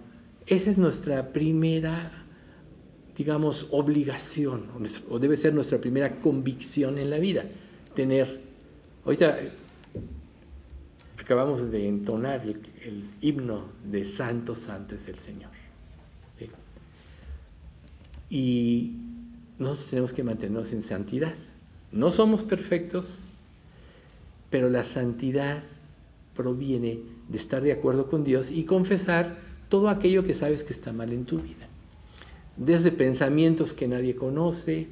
[0.47, 2.25] Esa es nuestra primera,
[3.15, 4.69] digamos, obligación,
[5.09, 7.45] o debe ser nuestra primera convicción en la vida,
[7.93, 8.41] tener,
[9.05, 9.37] ahorita
[11.19, 15.54] acabamos de entonar el, el himno de Santo, Santo es el Señor.
[18.29, 18.93] Y
[19.57, 21.33] nosotros tenemos que mantenernos en santidad.
[21.91, 23.29] No somos perfectos,
[24.49, 25.63] pero la santidad
[26.35, 29.37] proviene de estar de acuerdo con Dios y confesar
[29.69, 31.67] todo aquello que sabes que está mal en tu vida.
[32.57, 34.87] Desde pensamientos que nadie conoce,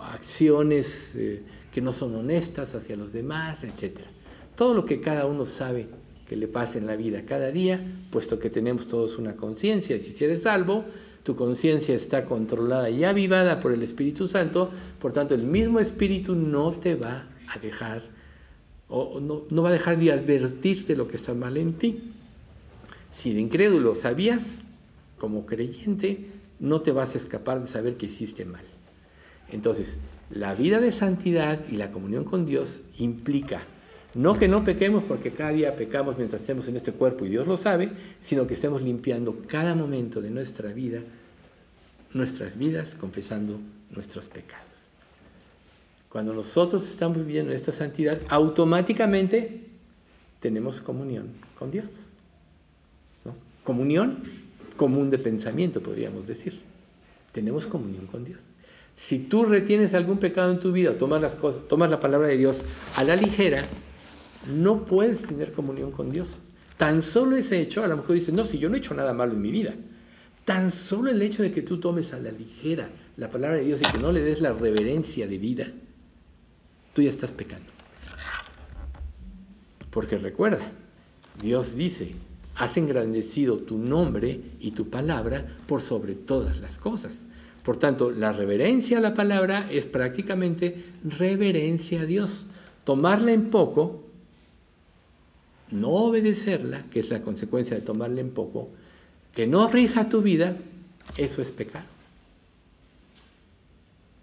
[0.00, 4.00] acciones eh, que no son honestas hacia los demás, etc.
[4.54, 5.88] Todo lo que cada uno sabe
[6.32, 7.78] que le pasa en la vida cada día,
[8.10, 10.86] puesto que tenemos todos una conciencia y si eres salvo,
[11.24, 16.34] tu conciencia está controlada y avivada por el Espíritu Santo, por tanto el mismo Espíritu
[16.34, 18.00] no te va a dejar,
[18.88, 22.00] o no, va a dejar de advertirte lo que está mal en ti.
[23.10, 24.62] Si de incrédulo sabías,
[25.18, 28.64] como creyente, no te vas a escapar de saber que hiciste mal.
[29.50, 29.98] Entonces,
[30.30, 33.66] la vida de santidad y la comunión con Dios implica
[34.14, 37.46] no que no pequemos porque cada día pecamos mientras estemos en este cuerpo y Dios
[37.46, 41.00] lo sabe, sino que estemos limpiando cada momento de nuestra vida,
[42.12, 43.58] nuestras vidas, confesando
[43.90, 44.82] nuestros pecados.
[46.08, 49.64] Cuando nosotros estamos viviendo esta santidad, automáticamente
[50.40, 52.10] tenemos comunión con Dios.
[53.64, 54.22] Comunión
[54.76, 56.60] común de pensamiento, podríamos decir.
[57.32, 58.46] Tenemos comunión con Dios.
[58.94, 62.36] Si tú retienes algún pecado en tu vida, tomas las cosas, tomas la palabra de
[62.36, 62.64] Dios
[62.96, 63.64] a la ligera,
[64.46, 66.42] no puedes tener comunión con Dios.
[66.76, 69.12] Tan solo ese hecho, a lo mejor dices, no, si yo no he hecho nada
[69.12, 69.74] malo en mi vida.
[70.44, 73.80] Tan solo el hecho de que tú tomes a la ligera la palabra de Dios
[73.82, 75.66] y que no le des la reverencia de vida,
[76.92, 77.70] tú ya estás pecando.
[79.90, 80.72] Porque recuerda,
[81.40, 82.14] Dios dice,
[82.56, 87.26] has engrandecido tu nombre y tu palabra por sobre todas las cosas.
[87.62, 92.48] Por tanto, la reverencia a la palabra es prácticamente reverencia a Dios.
[92.84, 94.11] Tomarla en poco
[95.72, 98.68] no obedecerla, que es la consecuencia de tomarle en poco,
[99.32, 100.56] que no rija tu vida,
[101.16, 101.86] eso es pecado.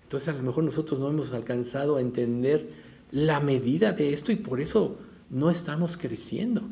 [0.04, 2.70] Entonces a lo mejor nosotros no hemos alcanzado a entender
[3.12, 4.98] la medida de esto y por eso
[5.30, 6.64] no estamos creciendo.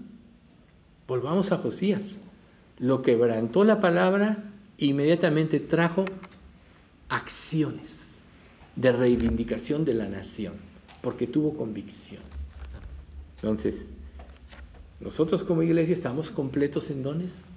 [1.07, 2.19] Volvamos a Josías.
[2.79, 4.43] Lo quebrantó la palabra,
[4.77, 6.05] inmediatamente trajo
[7.09, 8.19] acciones
[8.75, 10.53] de reivindicación de la nación,
[11.01, 12.21] porque tuvo convicción.
[13.37, 13.93] Entonces,
[14.99, 17.49] nosotros como iglesia estamos completos en dones.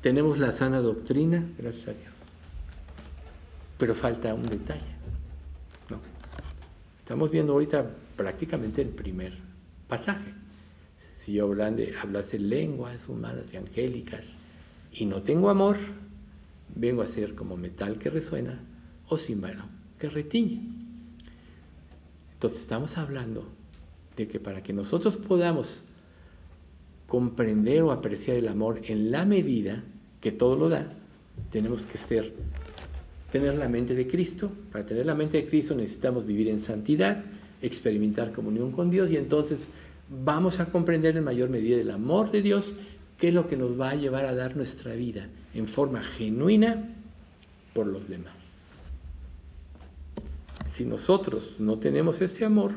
[0.00, 2.28] Tenemos la sana doctrina, gracias a Dios.
[3.78, 4.94] Pero falta un detalle.
[5.90, 6.00] ¿no?
[6.98, 9.38] Estamos viendo ahorita prácticamente el primer
[9.88, 10.32] pasaje.
[11.14, 14.38] Si yo de, hablase lenguas humanas y angélicas
[14.92, 15.76] y no tengo amor,
[16.74, 18.60] vengo a ser como metal que resuena
[19.08, 19.64] o címbalo
[19.98, 20.60] que retiñe.
[22.32, 23.53] Entonces estamos hablando
[24.16, 25.82] de que para que nosotros podamos
[27.06, 29.84] comprender o apreciar el amor en la medida
[30.20, 30.88] que todo lo da,
[31.50, 32.32] tenemos que ser,
[33.30, 34.52] tener la mente de Cristo.
[34.72, 37.24] Para tener la mente de Cristo necesitamos vivir en santidad,
[37.60, 39.68] experimentar comunión con Dios y entonces
[40.08, 42.76] vamos a comprender en mayor medida el amor de Dios,
[43.18, 46.94] que es lo que nos va a llevar a dar nuestra vida en forma genuina
[47.72, 48.72] por los demás.
[50.64, 52.72] Si nosotros no tenemos ese amor,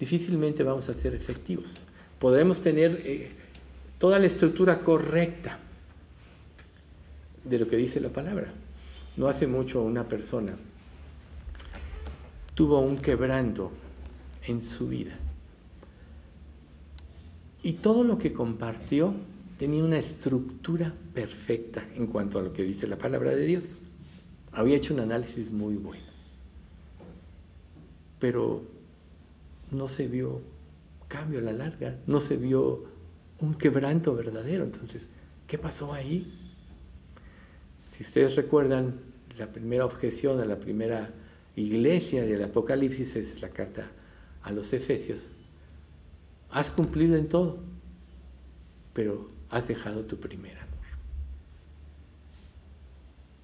[0.00, 1.84] difícilmente vamos a ser efectivos.
[2.18, 3.30] Podremos tener eh,
[3.98, 5.60] toda la estructura correcta
[7.44, 8.52] de lo que dice la palabra.
[9.16, 10.56] No hace mucho una persona
[12.60, 13.72] tuvo un quebranto
[14.46, 15.16] en su vida.
[17.62, 19.14] Y todo lo que compartió
[19.56, 23.80] tenía una estructura perfecta en cuanto a lo que dice la palabra de Dios.
[24.52, 26.04] Había hecho un análisis muy bueno.
[28.18, 28.62] Pero
[29.70, 30.42] no se vio
[31.08, 32.84] cambio a la larga, no se vio
[33.38, 34.64] un quebranto verdadero.
[34.64, 35.08] Entonces,
[35.46, 36.32] ¿qué pasó ahí?
[37.88, 39.00] Si ustedes recuerdan,
[39.38, 41.12] la primera objeción a la primera
[41.56, 43.90] iglesia del Apocalipsis es la carta
[44.42, 45.32] a los Efesios.
[46.50, 47.58] Has cumplido en todo,
[48.92, 50.70] pero has dejado tu primer amor.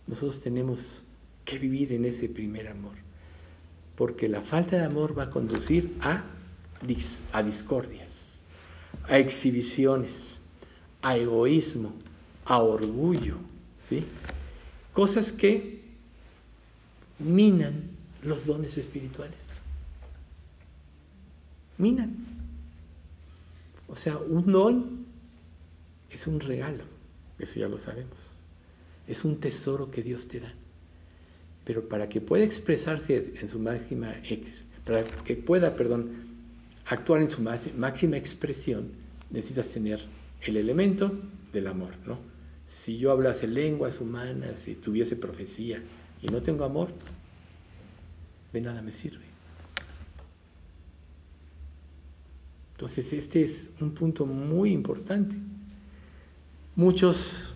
[0.06, 1.06] Nosotros tenemos
[1.44, 2.94] que vivir en ese primer amor,
[3.96, 6.24] porque la falta de amor va a conducir a,
[7.32, 8.40] a discordias,
[9.08, 10.38] a exhibiciones,
[11.02, 11.92] a egoísmo,
[12.44, 13.36] a orgullo,
[13.82, 14.04] ¿sí?
[14.92, 15.82] Cosas que
[17.18, 17.90] minan
[18.22, 19.60] los dones espirituales.
[21.78, 22.16] Minan.
[23.88, 25.06] O sea, un don
[26.10, 26.84] es un regalo,
[27.38, 28.40] eso ya lo sabemos.
[29.06, 30.52] Es un tesoro que Dios te da.
[31.66, 34.14] Pero para que pueda expresarse en su máxima,
[34.84, 36.12] para que pueda, perdón,
[36.86, 38.92] actuar en su máxima expresión,
[39.30, 40.00] necesitas tener
[40.42, 41.12] el elemento
[41.52, 42.18] del amor, ¿no?
[42.66, 45.82] Si yo hablase lenguas humanas y tuviese profecía
[46.22, 46.88] y no tengo amor,
[48.52, 49.26] de nada me sirve.
[52.74, 55.34] Entonces este es un punto muy importante.
[56.76, 57.55] Muchos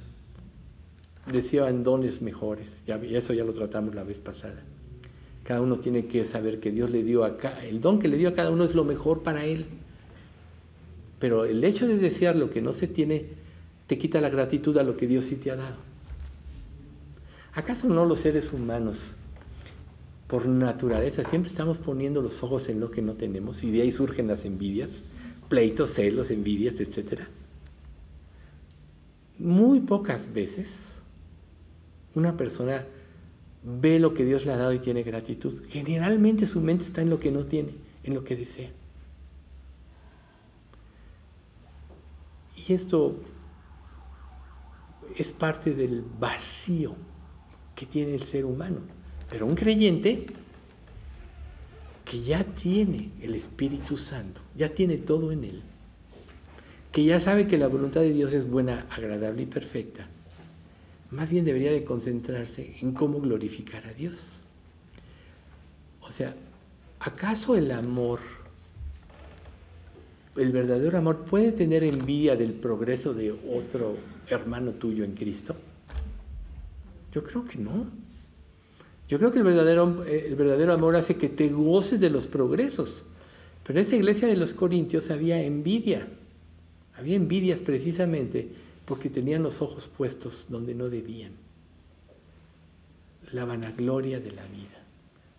[1.33, 4.63] decían dones mejores, ya, eso ya lo tratamos la vez pasada.
[5.45, 8.29] Cada uno tiene que saber que Dios le dio acá, el don que le dio
[8.29, 9.67] a cada uno es lo mejor para él.
[11.19, 13.27] Pero el hecho de desear lo que no se tiene
[13.87, 15.77] te quita la gratitud a lo que Dios sí te ha dado.
[17.53, 19.17] ¿Acaso no los seres humanos
[20.31, 23.91] por naturaleza siempre estamos poniendo los ojos en lo que no tenemos y de ahí
[23.91, 25.03] surgen las envidias,
[25.49, 27.23] pleitos, celos, envidias, etc.
[29.39, 31.00] Muy pocas veces
[32.15, 32.87] una persona
[33.63, 35.55] ve lo que Dios le ha dado y tiene gratitud.
[35.69, 38.71] Generalmente su mente está en lo que no tiene, en lo que desea.
[42.57, 43.17] Y esto
[45.17, 46.95] es parte del vacío
[47.75, 48.81] que tiene el ser humano.
[49.31, 50.27] Pero un creyente
[52.05, 55.63] que ya tiene el Espíritu Santo, ya tiene todo en él,
[56.91, 60.09] que ya sabe que la voluntad de Dios es buena, agradable y perfecta,
[61.11, 64.43] más bien debería de concentrarse en cómo glorificar a Dios.
[66.03, 66.37] O sea,
[67.01, 68.21] ¿acaso el amor,
[70.37, 73.97] el verdadero amor, puede tener envidia del progreso de otro
[74.29, 75.57] hermano tuyo en Cristo?
[77.13, 77.91] Yo creo que no.
[79.09, 82.29] Yo creo que el verdadero, eh, el verdadero amor hace que te goces de los
[82.29, 83.05] progresos.
[83.65, 86.09] Pero en esa iglesia de los Corintios había envidia.
[86.95, 88.51] Había envidias precisamente
[88.91, 91.31] porque tenían los ojos puestos donde no debían.
[93.31, 94.85] La vanagloria de la vida.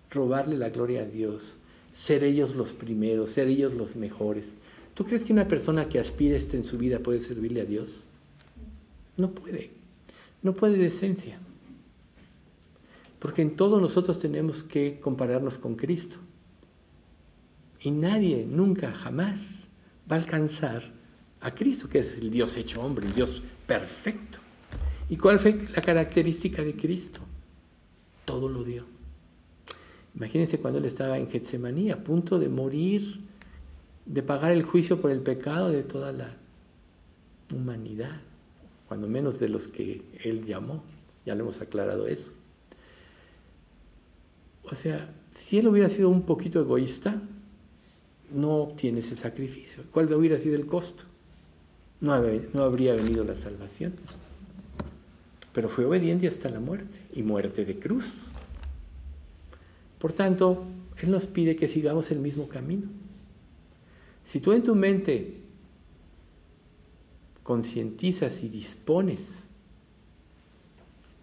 [0.09, 1.57] Robarle la gloria a Dios.
[1.91, 4.55] Ser ellos los primeros, ser ellos los mejores.
[4.93, 8.07] ¿Tú crees que una persona que aspira esto en su vida puede servirle a Dios?
[9.17, 9.71] No puede.
[10.41, 11.37] No puede de esencia.
[13.19, 16.19] Porque en todo nosotros tenemos que compararnos con Cristo.
[17.81, 19.67] Y nadie, nunca, jamás
[20.09, 21.00] va a alcanzar
[21.41, 24.39] a Cristo, que es el Dios hecho hombre, el Dios perfecto.
[25.09, 27.21] ¿Y cuál fue la característica de Cristo?
[28.25, 28.85] Todo lo dio.
[30.15, 33.21] Imagínense cuando él estaba en Getsemaní, a punto de morir,
[34.05, 36.37] de pagar el juicio por el pecado de toda la
[37.53, 38.21] humanidad,
[38.87, 40.83] cuando menos de los que él llamó.
[41.25, 42.33] Ya lo hemos aclarado eso.
[44.63, 47.21] O sea, si él hubiera sido un poquito egoísta,
[48.31, 49.83] no obtiene ese sacrificio.
[49.91, 51.10] ¿Cuál hubiera sido el costo?
[52.01, 53.93] No, habría venido la salvación.
[55.53, 58.31] Pero fue obediente hasta la muerte y muerte de cruz.
[59.99, 60.65] Por tanto,
[60.97, 62.89] Él nos pide que sigamos el mismo camino.
[64.23, 65.41] Si tú en tu mente
[67.43, 69.49] concientizas y dispones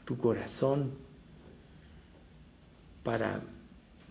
[0.05, 0.93] tu corazón
[3.03, 3.43] para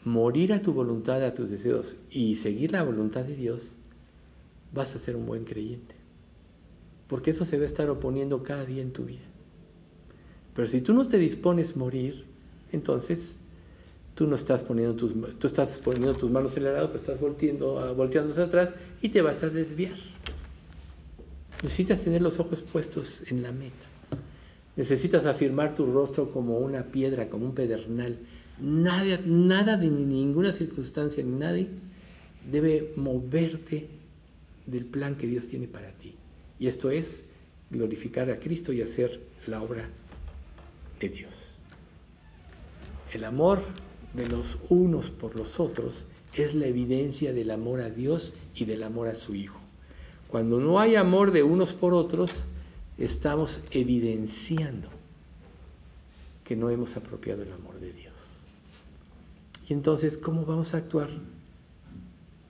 [0.04, 3.78] morir a tu voluntad, a tus deseos y seguir la voluntad de Dios,
[4.74, 5.97] vas a ser un buen creyente.
[7.08, 9.26] Porque eso se va a estar oponiendo cada día en tu vida.
[10.54, 12.26] Pero si tú no te dispones a morir,
[12.72, 13.40] entonces
[14.16, 17.20] tú no estás poniendo tus, tú estás poniendo tus manos en el arado, pero estás
[17.20, 19.96] volteando, volteándose atrás y te vas a desviar.
[21.62, 23.86] Necesitas tener los ojos puestos en la meta.
[24.76, 28.20] Necesitas afirmar tu rostro como una piedra, como un pedernal.
[28.60, 31.68] Nada, nada de ninguna circunstancia ni nadie
[32.52, 33.90] debe moverte
[34.66, 36.16] del plan que Dios tiene para ti.
[36.60, 37.26] Y esto es
[37.70, 39.90] glorificar a Cristo y hacer la obra
[41.00, 41.60] de Dios.
[43.14, 43.62] El amor
[44.14, 48.84] de los unos por los otros es la evidencia del amor a Dios y del
[48.84, 49.60] amor a su Hijo.
[50.28, 52.48] Cuando no hay amor de unos por otros,
[52.98, 54.90] estamos evidenciando
[56.44, 58.46] que no hemos apropiado el amor de Dios.
[59.68, 61.10] Y entonces, ¿cómo vamos a actuar?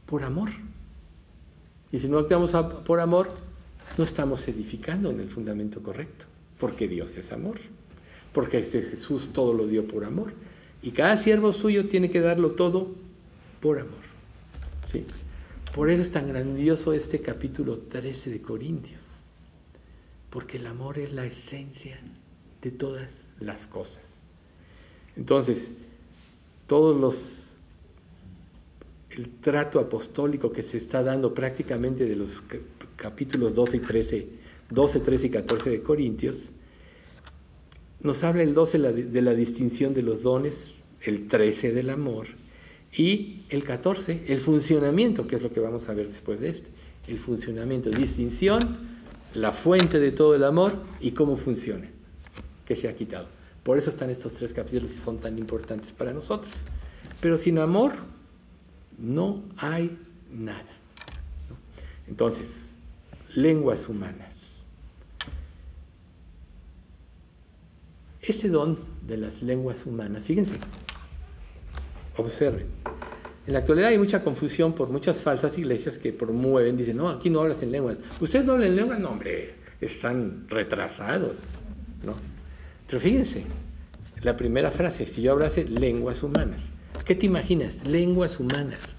[0.05, 0.49] Por amor.
[1.91, 2.51] Y si no actuamos
[2.83, 3.31] por amor,
[3.97, 6.25] no estamos edificando en el fundamento correcto,
[6.59, 7.57] porque Dios es amor,
[8.33, 10.33] porque Jesús todo lo dio por amor.
[10.81, 12.95] Y cada siervo suyo tiene que darlo todo
[13.61, 13.95] por amor.
[14.85, 15.05] ¿sí?
[15.73, 19.23] Por eso es tan grandioso este capítulo 13 de Corintios,
[20.29, 21.99] porque el amor es la esencia
[22.61, 24.27] de todas las cosas.
[25.15, 25.73] Entonces,
[26.67, 27.47] todos los
[29.11, 32.41] el trato apostólico que se está dando prácticamente de los
[32.97, 34.29] capítulos 12 y 13,
[34.71, 36.51] 12, 13 y 14 de Corintios,
[38.01, 42.27] nos habla el 12 de la distinción de los dones, el 13 del amor
[42.91, 46.69] y el 14, el funcionamiento, que es lo que vamos a ver después de este.
[47.07, 48.77] El funcionamiento, distinción,
[49.33, 51.89] la fuente de todo el amor y cómo funciona,
[52.65, 53.27] que se ha quitado.
[53.63, 56.63] Por eso están estos tres capítulos y son tan importantes para nosotros.
[57.19, 57.93] Pero sin amor
[58.97, 59.97] no hay
[60.29, 60.77] nada.
[62.07, 62.76] Entonces,
[63.37, 64.63] lenguas humanas.
[68.19, 70.57] Ese don de las lenguas humanas, fíjense,
[72.17, 72.65] observen.
[73.45, 77.29] En la actualidad hay mucha confusión por muchas falsas iglesias que promueven, dicen, no, aquí
[77.29, 77.99] no hablas en lenguas.
[78.19, 78.99] ¿Ustedes no hablan en lenguas?
[78.99, 81.43] No, hombre, están retrasados.
[82.03, 82.15] ¿no?
[82.87, 83.43] Pero fíjense,
[84.23, 86.71] la primera frase, si yo hablase lenguas humanas,
[87.05, 87.85] ¿qué te imaginas?
[87.85, 88.95] Lenguas humanas,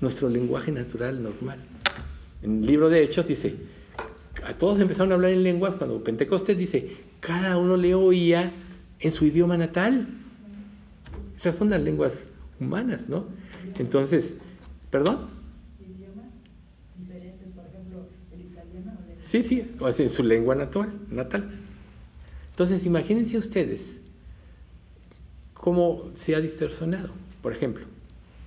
[0.00, 1.58] nuestro lenguaje natural, normal.
[2.42, 3.79] En el libro de Hechos dice,
[4.56, 8.52] todos empezaron a hablar en lenguas cuando Pentecostés dice, cada uno le oía
[8.98, 10.08] en su idioma natal.
[11.36, 12.26] Esas son las lenguas
[12.58, 13.26] humanas, ¿no?
[13.78, 14.36] Entonces,
[14.90, 15.28] ¿perdón?
[19.16, 21.50] Sí, sí, o en su lengua natal, natal.
[22.50, 24.00] Entonces, imagínense ustedes
[25.54, 27.10] cómo se ha distorsionado.
[27.42, 27.84] Por ejemplo,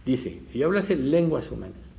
[0.06, 1.94] dice, si yo hablase lenguas humanas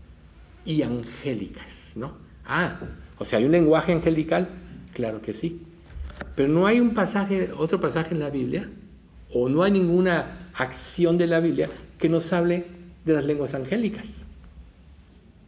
[0.65, 2.17] y angélicas, ¿no?
[2.45, 2.79] Ah,
[3.19, 4.51] o sea, ¿hay un lenguaje angelical?
[4.93, 5.61] Claro que sí.
[6.37, 8.71] Pero no hay un pasaje, otro pasaje en la Biblia,
[9.33, 12.67] o no hay ninguna acción de la Biblia que nos hable
[13.05, 14.25] de las lenguas angélicas.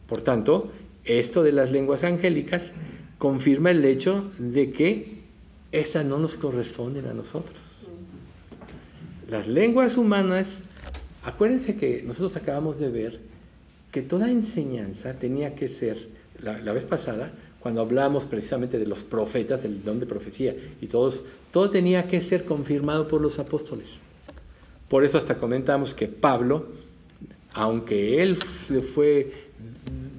[0.06, 0.70] Por tanto,
[1.04, 2.72] esto de las lenguas angélicas
[3.18, 5.22] confirma el hecho de que
[5.72, 7.86] estas no nos corresponden a nosotros.
[9.28, 10.64] Las lenguas humanas,
[11.24, 13.20] acuérdense que nosotros acabamos de ver
[13.90, 16.08] que toda enseñanza tenía que ser,
[16.40, 17.32] la, la vez pasada,
[17.66, 22.20] cuando hablamos precisamente de los profetas, del don de profecía y todos, todo tenía que
[22.20, 23.98] ser confirmado por los apóstoles.
[24.88, 26.68] Por eso hasta comentamos que Pablo,
[27.54, 28.38] aunque él
[28.70, 29.32] le fue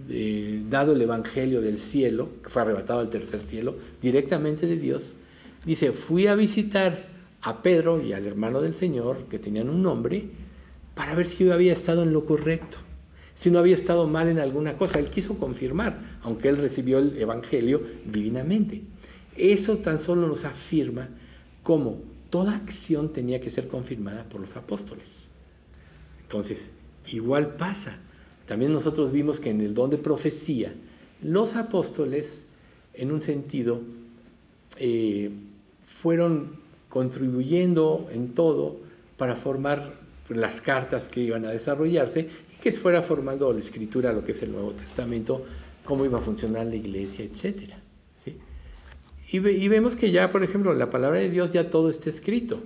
[0.09, 5.13] eh, dado el Evangelio del cielo, que fue arrebatado al tercer cielo, directamente de Dios,
[5.65, 7.07] dice, fui a visitar
[7.43, 10.25] a Pedro y al hermano del Señor, que tenían un nombre,
[10.95, 12.79] para ver si yo había estado en lo correcto,
[13.37, 14.97] si no había estado mal en alguna cosa.
[14.97, 18.81] Él quiso confirmar, aunque él recibió el Evangelio divinamente.
[19.37, 21.09] Eso tan solo nos afirma
[21.61, 25.25] cómo toda acción tenía que ser confirmada por los apóstoles.
[26.21, 26.71] Entonces,
[27.11, 27.99] igual pasa.
[28.47, 30.73] También nosotros vimos que en el don de profecía,
[31.21, 32.47] los apóstoles,
[32.95, 33.81] en un sentido,
[34.79, 35.29] eh,
[35.83, 36.59] fueron
[36.89, 38.77] contribuyendo en todo
[39.17, 42.29] para formar las cartas que iban a desarrollarse
[42.71, 45.41] que fuera formando la escritura, lo que es el Nuevo Testamento,
[45.85, 47.81] cómo iba a funcionar la iglesia, etcétera.
[49.29, 52.61] Y, vemos que ya, por ejemplo, en la palabra de Dios ya todo está escrito.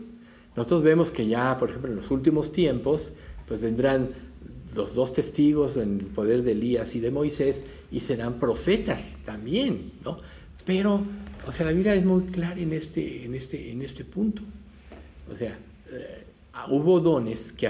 [0.56, 3.14] Nosotros vemos que ya, por ejemplo, en los últimos tiempos,
[3.48, 4.10] pues vendrán
[4.76, 9.94] los dos testigos en el poder de Elías y de Moisés y serán profetas también,
[10.04, 10.20] ¿no?
[10.66, 11.04] Pero,
[11.48, 14.44] o sea, la Biblia es muy clara en este, en este, en este punto.
[15.32, 15.58] O sea,
[15.92, 16.24] eh,
[16.70, 17.70] hubo dones que,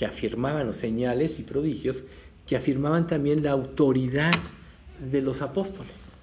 [0.00, 2.06] que afirmaban los señales y prodigios
[2.46, 4.32] que afirmaban también la autoridad
[4.98, 6.22] de los apóstoles.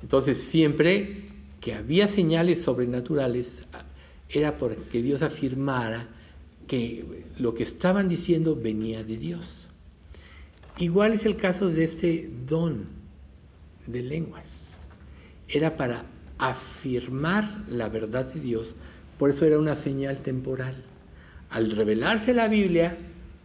[0.00, 1.24] Entonces, siempre
[1.60, 3.66] que había señales sobrenaturales,
[4.28, 6.06] era porque Dios afirmara
[6.68, 9.68] que lo que estaban diciendo venía de Dios.
[10.78, 12.86] Igual es el caso de este don
[13.88, 14.76] de lenguas.
[15.48, 16.06] era para
[16.38, 18.76] afirmar la verdad de Dios,
[19.18, 20.91] por eso era una señal temporal.
[21.52, 22.98] Al revelarse la Biblia,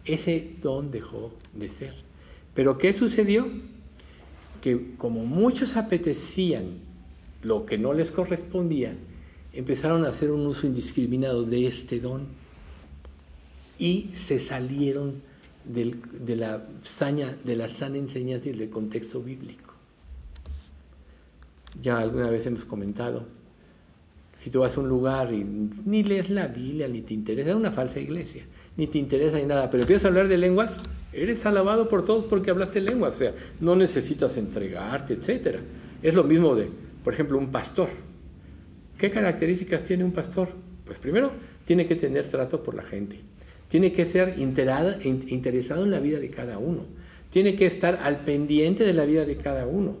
[0.04, 1.94] ese don dejó de ser.
[2.54, 3.46] Pero ¿qué sucedió?
[4.62, 6.78] Que como muchos apetecían
[7.42, 8.96] lo que no les correspondía,
[9.52, 12.26] empezaron a hacer un uso indiscriminado de este don
[13.78, 15.22] y se salieron
[15.64, 19.74] de, la saña, de la sana enseñanza y del contexto bíblico.
[21.80, 23.26] Ya alguna vez hemos comentado,
[24.38, 25.44] si tú vas a un lugar y
[25.84, 28.44] ni lees la Biblia, ni te interesa, es una falsa iglesia,
[28.76, 30.80] ni te interesa ni nada, pero empiezas a hablar de lenguas,
[31.12, 35.58] eres alabado por todos porque hablaste lenguas, o sea, no necesitas entregarte, etc.
[36.02, 36.70] Es lo mismo de,
[37.02, 37.88] por ejemplo, un pastor.
[38.96, 40.50] ¿Qué características tiene un pastor?
[40.84, 41.32] Pues primero,
[41.64, 43.18] tiene que tener trato por la gente.
[43.66, 46.86] Tiene que ser interesado en la vida de cada uno.
[47.30, 49.98] Tiene que estar al pendiente de la vida de cada uno.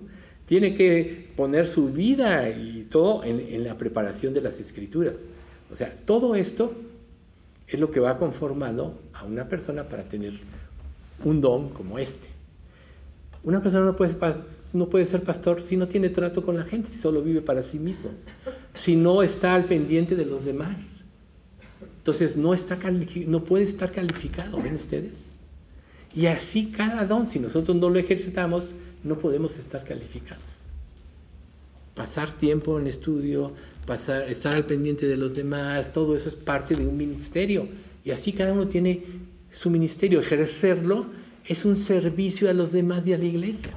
[0.48, 5.16] Tiene que poner su vida y todo en, la preparación de las escrituras.
[5.70, 6.74] O sea, todo esto
[7.66, 10.32] es lo que va conformando a una persona para tener
[11.22, 12.28] un don como este.
[13.44, 14.16] Una persona no puede,
[14.72, 17.62] no puede ser pastor si no tiene trato con la gente, si solo vive para
[17.62, 18.08] sí mismo,
[18.72, 21.00] si no está al pendiente de los demás.
[21.98, 22.78] Entonces no, está
[23.26, 25.28] no puede estar calificado, ¿ven ustedes?
[26.14, 28.74] Y así cada don, si nosotros no lo ejercitamos,
[29.04, 30.64] no podemos estar calificados.
[31.94, 33.52] Pasar tiempo en estudio,
[33.86, 37.68] pasar, estar al pendiente de los demás, todo eso es parte de un ministerio.
[38.04, 39.04] Y así cada uno tiene
[39.50, 40.20] su ministerio.
[40.20, 41.06] Ejercerlo
[41.46, 43.70] es un servicio a los demás y a la iglesia.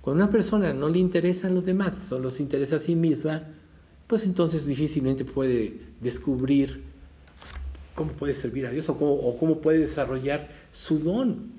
[0.00, 3.46] Cuando una persona no le interesan los demás, solo se interesa a sí misma,
[4.06, 6.82] pues entonces difícilmente puede descubrir
[7.94, 11.57] cómo puede servir a Dios o cómo, puede desarrollar su don.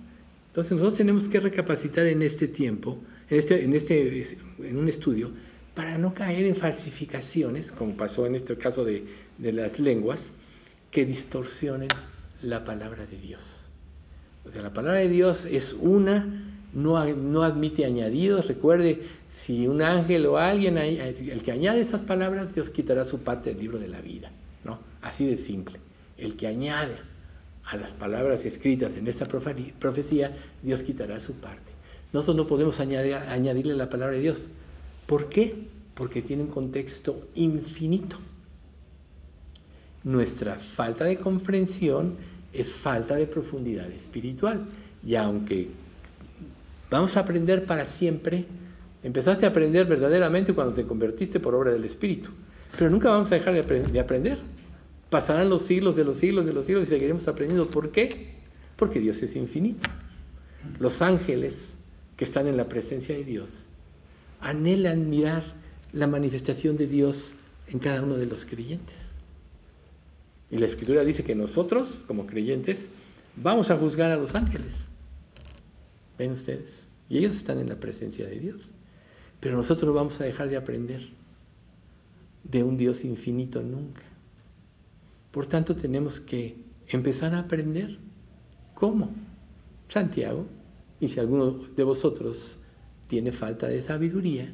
[0.59, 2.99] Entonces nosotros tenemos que recapacitar en este tiempo,
[3.29, 4.27] en, este, en, este,
[4.59, 5.31] en un estudio,
[5.73, 9.05] para no caer en falsificaciones, como pasó en este caso de,
[9.37, 10.33] de las lenguas,
[10.91, 11.87] que distorsionen
[12.41, 13.71] la palabra de Dios.
[14.43, 16.27] O sea, la palabra de Dios es una,
[16.73, 18.47] no, no admite añadidos.
[18.47, 23.51] Recuerde, si un ángel o alguien, el que añade esas palabras, Dios quitará su parte
[23.51, 24.29] del libro de la vida.
[24.65, 24.81] ¿no?
[25.01, 25.79] Así de simple
[26.19, 27.08] el que añade
[27.71, 31.71] a las palabras escritas en esta profecía, Dios quitará su parte.
[32.11, 34.49] Nosotros no podemos añadir, añadirle la palabra de Dios.
[35.05, 35.67] ¿Por qué?
[35.93, 38.17] Porque tiene un contexto infinito.
[40.03, 42.15] Nuestra falta de comprensión
[42.53, 44.65] es falta de profundidad espiritual.
[45.05, 45.69] Y aunque
[46.89, 48.45] vamos a aprender para siempre,
[49.03, 52.31] empezaste a aprender verdaderamente cuando te convertiste por obra del Espíritu.
[52.77, 54.39] Pero nunca vamos a dejar de aprender.
[55.09, 57.69] Pasarán los siglos de los siglos de los siglos y seguiremos aprendiendo.
[57.69, 58.35] ¿Por qué?
[58.75, 59.89] Porque Dios es infinito.
[60.79, 61.75] Los ángeles
[62.15, 63.69] que están en la presencia de Dios
[64.39, 65.43] anhelan mirar
[65.93, 67.35] la manifestación de Dios
[67.67, 69.15] en cada uno de los creyentes.
[70.51, 72.89] Y la escritura dice que nosotros, como creyentes,
[73.35, 74.89] vamos a juzgar a los ángeles.
[76.17, 76.87] ¿Ven ustedes?
[77.07, 78.71] Y ellos están en la presencia de Dios.
[79.39, 81.09] Pero nosotros no vamos a dejar de aprender
[82.43, 84.03] de un Dios infinito nunca.
[85.31, 86.57] Por tanto, tenemos que
[86.87, 87.97] empezar a aprender.
[88.73, 89.11] ¿Cómo?
[89.87, 90.45] Santiago.
[90.99, 92.59] Y si alguno de vosotros
[93.07, 94.51] tiene falta de sabiduría,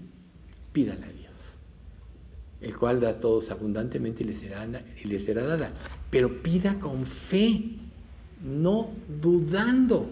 [0.72, 1.60] pídala a Dios,
[2.62, 4.68] el cual da a todos abundantemente y le será,
[5.20, 5.74] será dada.
[6.12, 7.64] Pero pida con fe,
[8.44, 10.10] no dudando.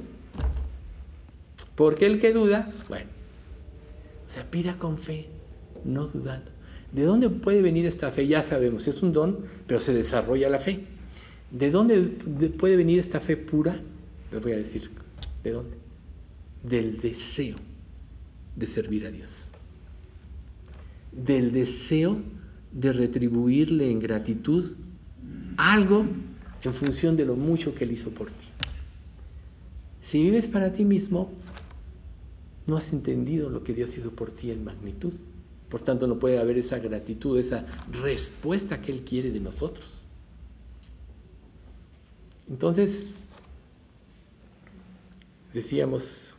[1.76, 3.09] Porque el que duda, bueno,
[4.26, 5.28] o sea, pida con fe,
[5.84, 6.52] no dudando.
[6.93, 8.27] ¿De dónde puede venir esta fe?
[8.27, 10.85] Ya sabemos, es un don, pero se desarrolla la fe.
[11.51, 11.97] ¿De dónde
[12.57, 13.75] puede venir esta fe pura?
[14.31, 14.89] Les voy a decir,
[15.43, 15.77] ¿de dónde?
[16.61, 17.55] Del deseo
[18.55, 19.49] de servir a Dios.
[21.11, 22.21] Del deseo
[22.71, 24.75] de retribuirle en gratitud
[25.57, 26.05] algo
[26.63, 28.45] en función de lo mucho que Él hizo por ti.
[29.99, 31.31] Si vives para ti mismo,
[32.67, 35.13] no has entendido lo que Dios hizo por ti en magnitud.
[35.74, 40.03] Por tanto, no puede haber esa gratitud, esa respuesta que Él quiere de nosotros.
[42.47, 43.09] Entonces,
[45.51, 46.36] decíamos,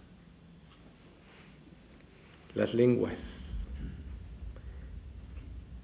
[2.54, 3.64] las lenguas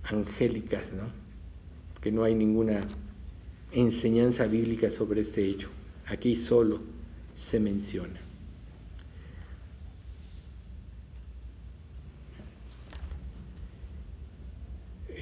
[0.04, 1.10] angélicas, ¿no?
[2.00, 2.86] Que no hay ninguna
[3.72, 5.70] enseñanza bíblica sobre este hecho.
[6.06, 6.82] Aquí solo
[7.34, 8.29] se menciona.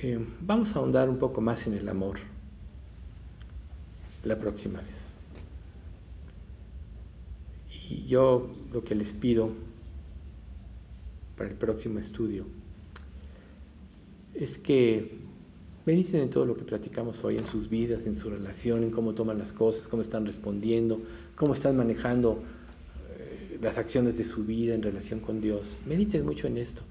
[0.01, 2.19] Eh, vamos a ahondar un poco más en el amor
[4.23, 5.11] la próxima vez.
[7.91, 9.51] Y yo lo que les pido
[11.37, 12.47] para el próximo estudio
[14.35, 15.19] es que
[15.85, 19.15] mediten en todo lo que platicamos hoy, en sus vidas, en su relación, en cómo
[19.15, 21.03] toman las cosas, cómo están respondiendo,
[21.35, 22.41] cómo están manejando
[23.19, 25.81] eh, las acciones de su vida en relación con Dios.
[25.87, 26.83] Mediten mucho en esto.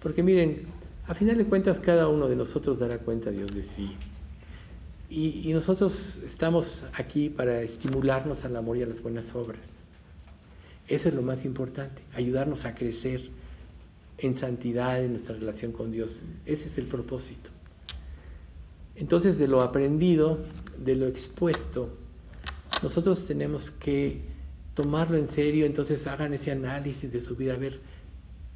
[0.00, 0.66] Porque miren,
[1.06, 3.96] a final de cuentas cada uno de nosotros dará cuenta a Dios de sí.
[5.08, 9.90] Y, nosotros estamos aquí para estimularnos al amor y a las buenas obras.
[10.88, 13.30] Eso es lo más importante, ayudarnos a crecer
[14.18, 16.24] en santidad en nuestra relación con Dios.
[16.44, 17.50] Ese es el propósito.
[18.96, 20.44] Entonces, de lo aprendido,
[20.76, 21.96] de lo expuesto,
[22.82, 24.22] nosotros tenemos que
[24.74, 27.80] tomarlo en serio, entonces hagan ese análisis de su vida, a ver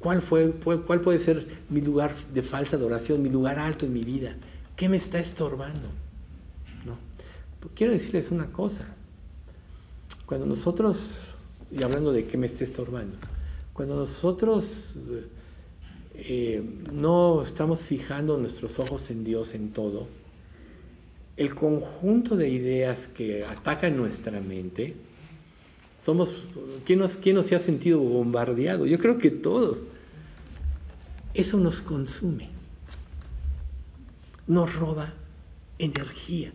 [0.01, 4.03] cuál, fue, cuál puede ser mi lugar de falsa adoración, mi lugar alto en mi
[4.03, 4.35] vida,
[4.75, 5.87] qué me está estorbando.
[6.85, 6.97] ¿No?
[7.75, 8.95] Quiero decirles una cosa,
[10.25, 11.35] cuando nosotros
[11.71, 13.17] y hablando de qué me esté estorbando,
[13.73, 14.97] cuando nosotros
[16.15, 20.07] eh, no estamos fijando nuestros ojos en Dios en todo,
[21.37, 24.95] el conjunto de ideas que atacan nuestra mente,
[26.01, 26.47] somos,
[26.83, 28.87] ¿quién nos, quién nos ha sentido bombardeado?
[28.87, 29.85] Yo creo que todos.
[31.35, 32.49] Eso nos consume,
[34.47, 35.13] nos roba
[35.77, 36.51] energía,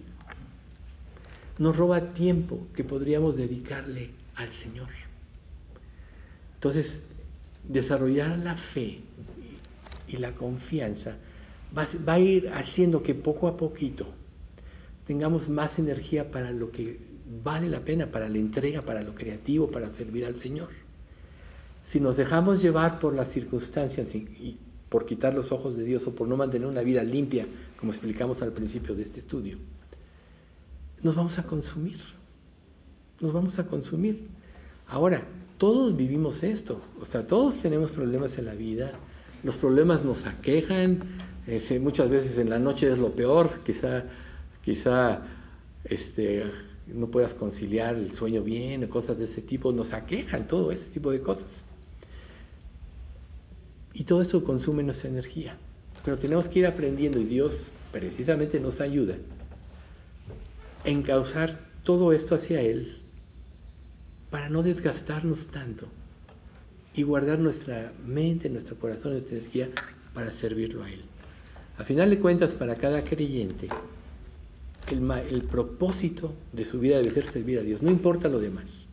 [1.59, 4.89] nos roba tiempo que podríamos dedicarle al Señor.
[6.55, 7.05] Entonces,
[7.69, 8.99] desarrollar la fe
[10.09, 11.19] y la confianza
[11.77, 14.09] va, a ir haciendo que poco a poquito
[15.05, 16.99] tengamos más energía para lo que
[17.43, 20.69] vale la pena, para la entrega, para lo creativo, para servir al Señor.
[21.83, 24.59] Si nos dejamos llevar por las circunstancias y
[24.89, 27.47] por quitar los ojos de Dios o por no mantener una vida limpia,
[27.79, 29.59] como explicamos al principio de este estudio,
[31.03, 32.01] nos vamos a consumir.
[33.21, 34.27] Nos vamos a consumir.
[34.87, 35.27] Ahora,
[35.59, 38.93] todos vivimos esto, o sea, todos tenemos problemas en la vida,
[39.43, 41.03] los problemas nos aquejan,
[41.81, 44.05] muchas veces en la noche es lo peor, quizá,
[44.63, 45.23] quizá
[45.85, 46.45] este,
[46.87, 51.11] no puedas conciliar el sueño bien, cosas de ese tipo, nos aquejan todo ese tipo
[51.11, 51.67] de cosas.
[53.93, 55.57] Y todo esto consume nuestra energía,
[56.05, 59.17] pero tenemos que ir aprendiendo y Dios precisamente nos ayuda
[60.85, 62.99] a encauzar todo esto hacia Él
[64.31, 65.89] para no desgastarnos tanto
[66.95, 69.71] y guardar nuestra mente, nuestro corazón, nuestra energía
[70.15, 71.05] para servirlo a Él.
[71.79, 73.69] A final de cuentas, para cada creyente,
[74.95, 78.87] el, propósito de su vida debe ser servir a Dios, no importa lo demás.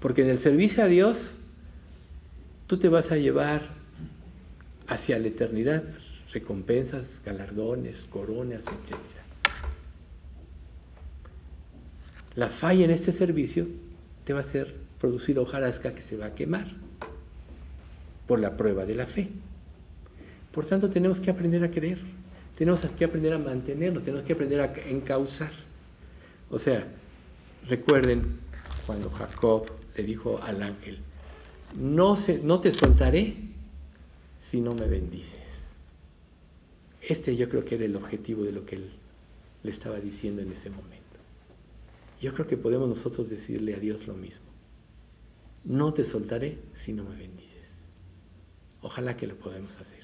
[0.00, 1.34] Porque en el servicio a Dios,
[2.66, 3.62] tú te vas a llevar
[4.86, 5.84] hacia la eternidad
[6.32, 8.96] recompensas, galardones, coronas, etc.
[12.34, 13.66] La falla en este servicio
[14.24, 16.66] te va a hacer producir hojarasca que se va a quemar
[18.26, 19.30] por la prueba de la fe.
[20.52, 21.98] Por tanto, tenemos que aprender a creer,
[22.58, 25.52] tenemos que aprender a mantenernos, tenemos que aprender a encauzar.
[26.50, 26.88] O sea,
[27.68, 28.40] recuerden
[28.84, 30.98] cuando Jacob le dijo al ángel,
[31.76, 33.36] no, se, no te soltaré
[34.40, 35.76] si no me bendices.
[37.00, 38.90] Este yo creo que era el objetivo de lo que él
[39.62, 40.96] le estaba diciendo en ese momento.
[42.20, 44.46] Yo creo que podemos nosotros decirle a Dios lo mismo.
[45.62, 47.82] No te soltaré si no me bendices.
[48.82, 50.02] Ojalá que lo podamos hacer.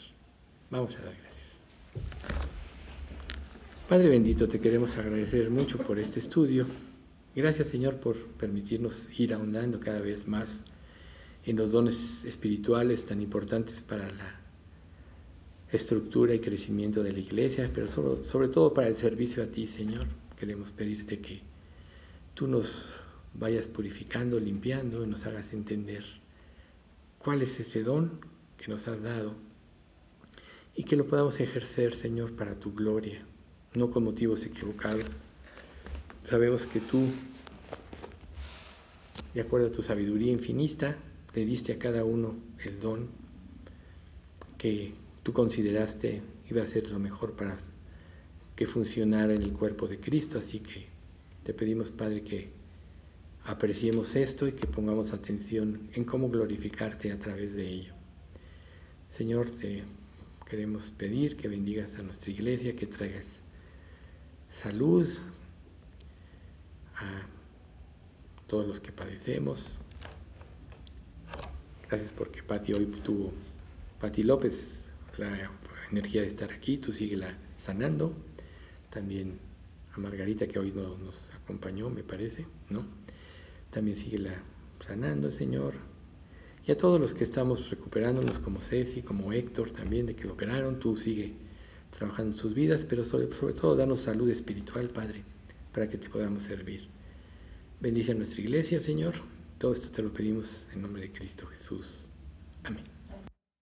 [0.71, 1.55] Vamos a dar gracias.
[3.89, 6.67] Padre bendito, te queremos agradecer mucho por este estudio.
[7.37, 10.65] Gracias Señor por permitirnos ir ahondando cada vez más
[11.45, 14.41] en los dones espirituales tan importantes para la
[15.71, 19.67] estructura y crecimiento de la iglesia, pero sobre, sobre todo para el servicio a ti,
[19.67, 20.07] Señor.
[20.39, 21.43] Queremos pedirte que
[22.33, 22.87] tú nos
[23.35, 26.05] vayas purificando, limpiando y nos hagas entender
[27.19, 28.19] cuál es ese don
[28.57, 29.35] que nos has dado
[30.75, 33.27] y que lo podamos ejercer, Señor, para tu gloria,
[33.75, 35.19] no con motivos equivocados.
[36.23, 37.07] Sabemos que tú,
[39.35, 40.97] de acuerdo a tu sabiduría infinita,
[41.35, 43.09] le diste a cada uno el don
[44.57, 47.57] que tú consideraste iba a ser lo mejor para
[48.57, 50.87] que funcionara en el cuerpo de Cristo, así que
[51.43, 52.51] te pedimos, Padre, que
[53.45, 57.95] apreciemos esto y que pongamos atención en cómo glorificarte a través de ello.
[59.11, 59.85] Señor, te
[60.49, 63.44] queremos pedir que bendigas a nuestra iglesia, que traigas
[64.55, 65.05] salud
[66.95, 67.27] a
[68.47, 69.79] todos los que padecemos.
[71.89, 73.33] Gracias porque Pati hoy tuvo,
[73.99, 75.51] Pati López, la
[75.91, 78.15] energía de estar aquí, tú síguela sanando.
[78.91, 79.41] También
[79.93, 82.87] a Margarita que hoy no nos acompañó, me parece, ¿no?
[83.71, 84.41] También sigue la
[84.79, 85.75] sanando, Señor.
[86.65, 90.35] Y a todos los que estamos recuperándonos, como Ceci, como Héctor también, de que lo
[90.35, 91.44] operaron, tú sigue
[91.97, 95.25] trabajando en sus vidas, pero sobre, sobre todo danos salud espiritual, Padre,
[95.73, 96.89] para que te podamos servir.
[97.81, 99.15] Bendice a nuestra iglesia, Señor.
[99.59, 102.07] Todo esto te lo pedimos en nombre de Cristo Jesús.
[102.65, 102.94] Amén.